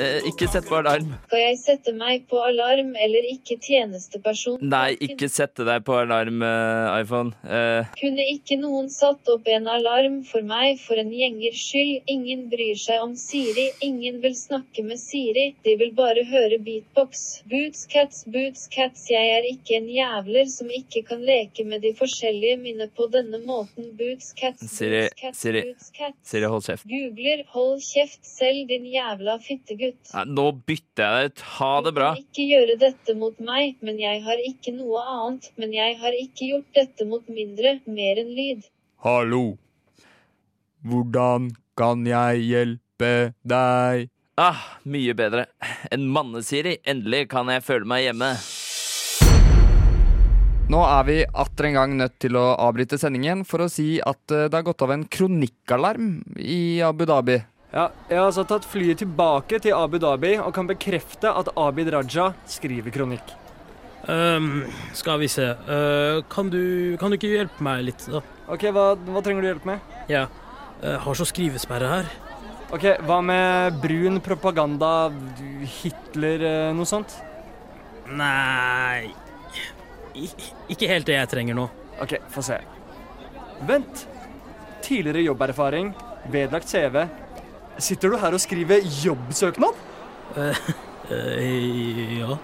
Eh, 0.00 0.24
ikke 0.30 0.48
sett 0.48 0.68
på 0.68 0.78
alarm. 0.78 1.10
Skal 1.26 1.42
jeg 1.42 1.58
sette 1.60 1.92
meg 1.96 2.24
på 2.30 2.38
alarm 2.40 2.94
eller 2.96 3.26
ikke 3.28 3.58
tjenesteperson? 3.60 4.62
Nei, 4.64 4.94
ikke 5.04 5.28
sette 5.28 5.66
deg 5.68 5.84
på 5.84 5.98
alarm, 6.00 6.40
eh, 6.46 7.02
iPhone. 7.02 7.34
Eh, 7.44 7.91
Kunne 7.98 8.24
ikke 8.34 8.58
noen 8.60 8.88
satt 8.92 9.28
opp 9.32 9.48
en 9.50 9.68
alarm 9.70 10.22
for 10.28 10.44
meg 10.46 10.80
for 10.82 11.00
en 11.00 11.12
gjengers 11.12 11.60
skyld? 11.68 12.02
Ingen 12.10 12.48
bryr 12.52 12.78
seg 12.78 13.02
om 13.04 13.16
Siri 13.18 13.70
ingen 13.82 14.20
vil 14.22 14.34
snakke 14.36 14.82
med 14.86 15.00
Siri, 15.00 15.54
de 15.64 15.74
vil 15.80 15.92
bare 15.96 16.24
høre 16.28 16.58
beatbox. 16.62 17.42
Boots 17.50 17.86
cats, 17.90 18.24
boots 18.30 18.68
cats, 18.72 19.04
jeg 19.10 19.32
er 19.36 19.46
ikke 19.48 19.76
en 19.78 19.88
jævler 19.90 20.48
som 20.50 20.70
ikke 20.72 21.04
kan 21.08 21.22
leke 21.26 21.64
med 21.68 21.82
de 21.86 21.92
forskjellige 21.98 22.58
mine 22.62 22.88
på 22.96 23.08
denne 23.12 23.42
måten. 23.46 23.90
Boots 23.98 24.32
cats, 24.38 24.64
Siri, 24.76 25.04
boots 25.08 25.20
cats, 25.20 25.42
Siri, 25.42 25.64
boots 25.68 25.90
cats. 25.96 26.18
Siri, 26.28 26.50
hold 26.52 26.66
kjeft. 26.66 26.86
Googler, 26.90 27.44
hold 27.54 27.82
kjeft 27.86 28.22
selv, 28.26 28.64
din 28.70 28.86
jævla 28.92 29.38
fittegutt. 29.42 30.14
Nei, 30.14 30.26
nå 30.38 30.48
bytter 30.66 31.02
jeg 31.02 31.12
deg 31.12 31.32
ut. 31.32 31.44
Ha 31.58 31.72
det 31.86 31.94
bra. 31.98 32.12
Ikke 32.22 32.46
gjøre 32.48 32.78
dette 32.80 33.16
mot 33.18 33.42
meg, 33.42 33.76
men 33.84 34.00
jeg 34.02 34.22
har 34.26 34.42
ikke 34.46 34.74
noe 34.76 35.02
annet. 35.16 35.50
Men 35.60 35.74
jeg 35.74 35.98
har 36.00 36.16
ikke 36.16 36.50
gjort 36.52 36.78
dette 36.78 37.06
mot 37.08 37.26
mindre, 37.32 37.76
mer 37.86 38.20
enn 38.22 38.32
lyd. 38.36 38.64
Hallo. 39.04 39.58
Hvordan 40.82 41.52
kan 41.78 42.06
jeg 42.06 42.42
hjelpe 42.48 43.12
deg? 43.42 44.08
Ah, 44.40 44.62
mye 44.88 45.14
bedre. 45.14 45.46
En 45.92 46.08
manne-Siri. 46.08 46.78
Endelig 46.88 47.26
kan 47.32 47.50
jeg 47.52 47.64
føle 47.66 47.88
meg 47.88 48.06
hjemme. 48.08 48.32
Nå 50.72 50.80
er 50.88 51.02
vi 51.04 51.16
atter 51.26 51.68
en 51.68 51.76
gang 51.76 51.96
nødt 51.98 52.14
til 52.22 52.38
å 52.40 52.54
avbryte 52.54 52.96
sendingen 52.96 53.42
for 53.44 53.64
å 53.64 53.68
si 53.68 53.98
at 54.00 54.32
eh, 54.32 54.46
det 54.48 54.56
har 54.56 54.64
gått 54.64 54.84
av 54.86 54.94
en 54.94 55.04
kronikkalarm 55.04 56.14
i 56.38 56.80
Abu 56.86 57.04
Dhabi. 57.10 57.42
Ja, 57.72 57.90
jeg 58.08 58.18
har 58.20 58.30
altså 58.30 58.44
tatt 58.48 58.64
flyet 58.68 59.02
tilbake 59.02 59.60
til 59.64 59.76
Abu 59.76 59.98
Dhabi 60.00 60.34
og 60.38 60.52
kan 60.56 60.68
bekrefte 60.68 61.32
at 61.32 61.52
Abid 61.60 61.92
Raja 61.92 62.30
skriver 62.48 62.92
kronikk. 62.94 63.36
Ehm, 64.10 64.64
skal 64.98 65.20
vi 65.22 65.28
se 65.30 65.44
uh, 65.46 66.22
kan, 66.30 66.48
du, 66.50 66.96
kan 66.98 67.12
du 67.12 67.16
ikke 67.18 67.30
hjelpe 67.30 67.62
meg 67.62 67.84
litt, 67.86 68.02
da? 68.10 68.22
Ok, 68.50 68.66
hva, 68.74 68.92
hva 68.98 69.22
trenger 69.22 69.44
du 69.44 69.50
hjelp 69.52 69.66
med? 69.68 69.92
Ja. 70.10 70.26
Jeg 70.82 70.98
har 71.04 71.14
så 71.18 71.26
skrivesperre 71.28 71.90
her. 71.92 72.08
Ok, 72.74 72.86
Hva 73.06 73.20
med 73.22 73.76
brun 73.82 74.18
propaganda, 74.24 75.12
Hitler, 75.78 76.42
uh, 76.42 76.70
noe 76.74 76.88
sånt? 76.88 77.18
Nei 78.12 79.12
I, 80.18 80.26
Ikke 80.72 80.88
helt 80.90 81.06
det 81.06 81.14
jeg 81.20 81.30
trenger 81.30 81.56
nå. 81.56 81.68
Ok, 82.02 82.16
få 82.32 82.42
se. 82.44 82.58
Vent. 83.68 84.06
Tidligere 84.82 85.22
jobberfaring, 85.28 85.92
vedlagt 86.32 86.66
CV. 86.72 87.04
Sitter 87.78 88.10
du 88.10 88.18
her 88.18 88.34
og 88.34 88.42
skriver 88.42 88.82
jobbsøknad? 89.04 89.84
Ja. 91.12 92.36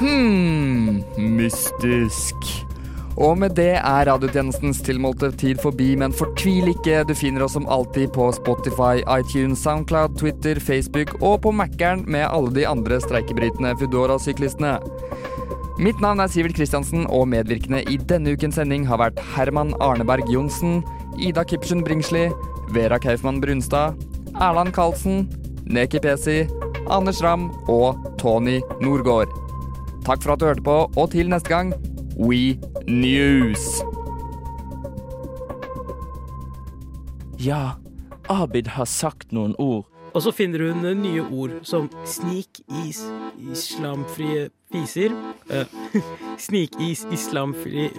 Hmm, 0.00 1.02
mystisk. 1.16 2.36
Og 3.20 3.34
med 3.36 3.52
det 3.58 3.74
er 3.76 4.06
radiotjenestens 4.08 4.78
tilmålte 4.86 5.28
tid 5.36 5.58
forbi, 5.60 5.90
men 6.00 6.14
fortvil 6.16 6.70
ikke, 6.72 7.02
du 7.04 7.12
finner 7.12 7.44
oss 7.44 7.52
som 7.58 7.66
alltid 7.68 8.08
på 8.14 8.30
Spotify, 8.32 9.02
iTunes, 9.04 9.60
Soundcloud, 9.60 10.16
Twitter, 10.16 10.56
Facebook 10.56 11.12
og 11.20 11.42
på 11.44 11.52
Mækkern 11.52 12.06
med 12.08 12.24
alle 12.30 12.54
de 12.56 12.64
andre 12.68 12.96
streikebrytende 13.04 13.74
Foodora-syklistene. 13.82 14.78
Mitt 15.80 16.00
navn 16.00 16.24
er 16.24 16.32
Sivert 16.32 16.56
Kristiansen, 16.56 17.04
og 17.08 17.28
medvirkende 17.28 17.82
i 17.92 17.98
denne 18.00 18.32
ukens 18.32 18.56
sending 18.56 18.88
har 18.88 19.02
vært 19.02 19.20
Herman 19.34 19.74
Arneberg 19.84 20.24
Johnsen, 20.32 20.80
Ida 21.20 21.44
Kipchen 21.44 21.84
Bringsli, 21.84 22.30
Vera 22.72 22.96
Kaufmann 23.00 23.42
Brunstad, 23.44 24.00
Erland 24.32 24.72
Karlsen, 24.76 25.26
Neki 25.68 26.00
Pesi, 26.00 26.40
Anders 26.88 27.20
Ramm 27.24 27.50
og 27.68 28.00
Tony 28.20 28.62
Norgård. 28.80 29.39
Takk 30.10 30.22
for 30.22 30.32
at 30.32 30.40
du 30.40 30.44
hørte 30.44 30.62
på, 30.66 30.90
og 30.96 31.10
til 31.10 31.28
neste 31.30 31.48
gang 31.48 31.68
We 32.18 32.58
News. 32.88 33.62
Ja, 37.38 37.78
Abid 38.28 38.66
har 38.74 38.84
sagt 38.90 39.30
noen 39.32 39.54
ord. 39.58 39.86
Og 40.10 40.24
så 40.24 40.32
finner 40.34 40.64
hun 40.66 40.82
eh, 40.82 40.96
nye 40.98 41.22
ord 41.22 41.54
som 41.62 41.86
snikis, 42.02 43.04
islamfrie 43.52 44.48
fiser 44.72 45.14
eh, 45.46 45.70
Snikis, 46.46 47.06
islamfri 47.14 47.92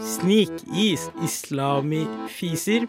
Snikis, 0.00 1.10
islamifiser, 1.20 2.88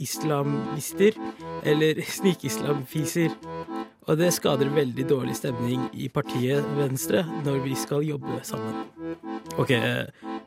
islamister 0.00 1.20
eller 1.68 2.00
snikislamfiser. 2.16 3.36
Og 4.10 4.18
det 4.18 4.32
skader 4.34 4.70
veldig 4.74 5.04
dårlig 5.06 5.36
stemning 5.38 5.84
i 5.94 6.08
partiet 6.10 6.66
Venstre 6.74 7.22
når 7.44 7.60
vi 7.62 7.74
skal 7.78 8.02
jobbe 8.02 8.40
sammen. 8.46 8.80
Ok, 9.62 9.70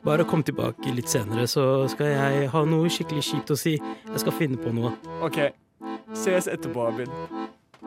bare 0.04 0.26
kom 0.28 0.42
tilbake 0.44 0.92
litt 0.92 1.08
senere, 1.08 1.46
så 1.48 1.86
skal 1.88 2.12
jeg 2.12 2.50
ha 2.52 2.64
noe 2.68 2.90
skikkelig 2.92 3.24
kjipt 3.30 3.54
å 3.54 3.56
si. 3.56 3.76
Jeg 3.80 4.22
skal 4.22 4.36
finne 4.36 4.60
på 4.60 4.74
noe. 4.76 4.92
Ok, 5.24 5.40
ses 6.12 6.50
etterpå, 6.52 6.84
Abid. 6.90 7.08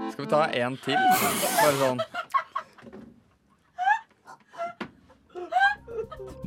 Skal 0.10 0.26
vi 0.26 0.32
ta 0.32 0.48
en 0.64 0.80
til? 0.82 0.98
Bare 1.62 1.78
sånn. 1.84 2.02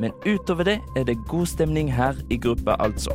Men 0.03 0.11
utover 0.27 0.67
det 0.67 0.81
er 0.97 1.07
det 1.07 1.21
god 1.31 1.47
stemning 1.47 1.93
her 1.95 2.19
i 2.31 2.41
gruppa, 2.43 2.75
altså. 2.83 3.15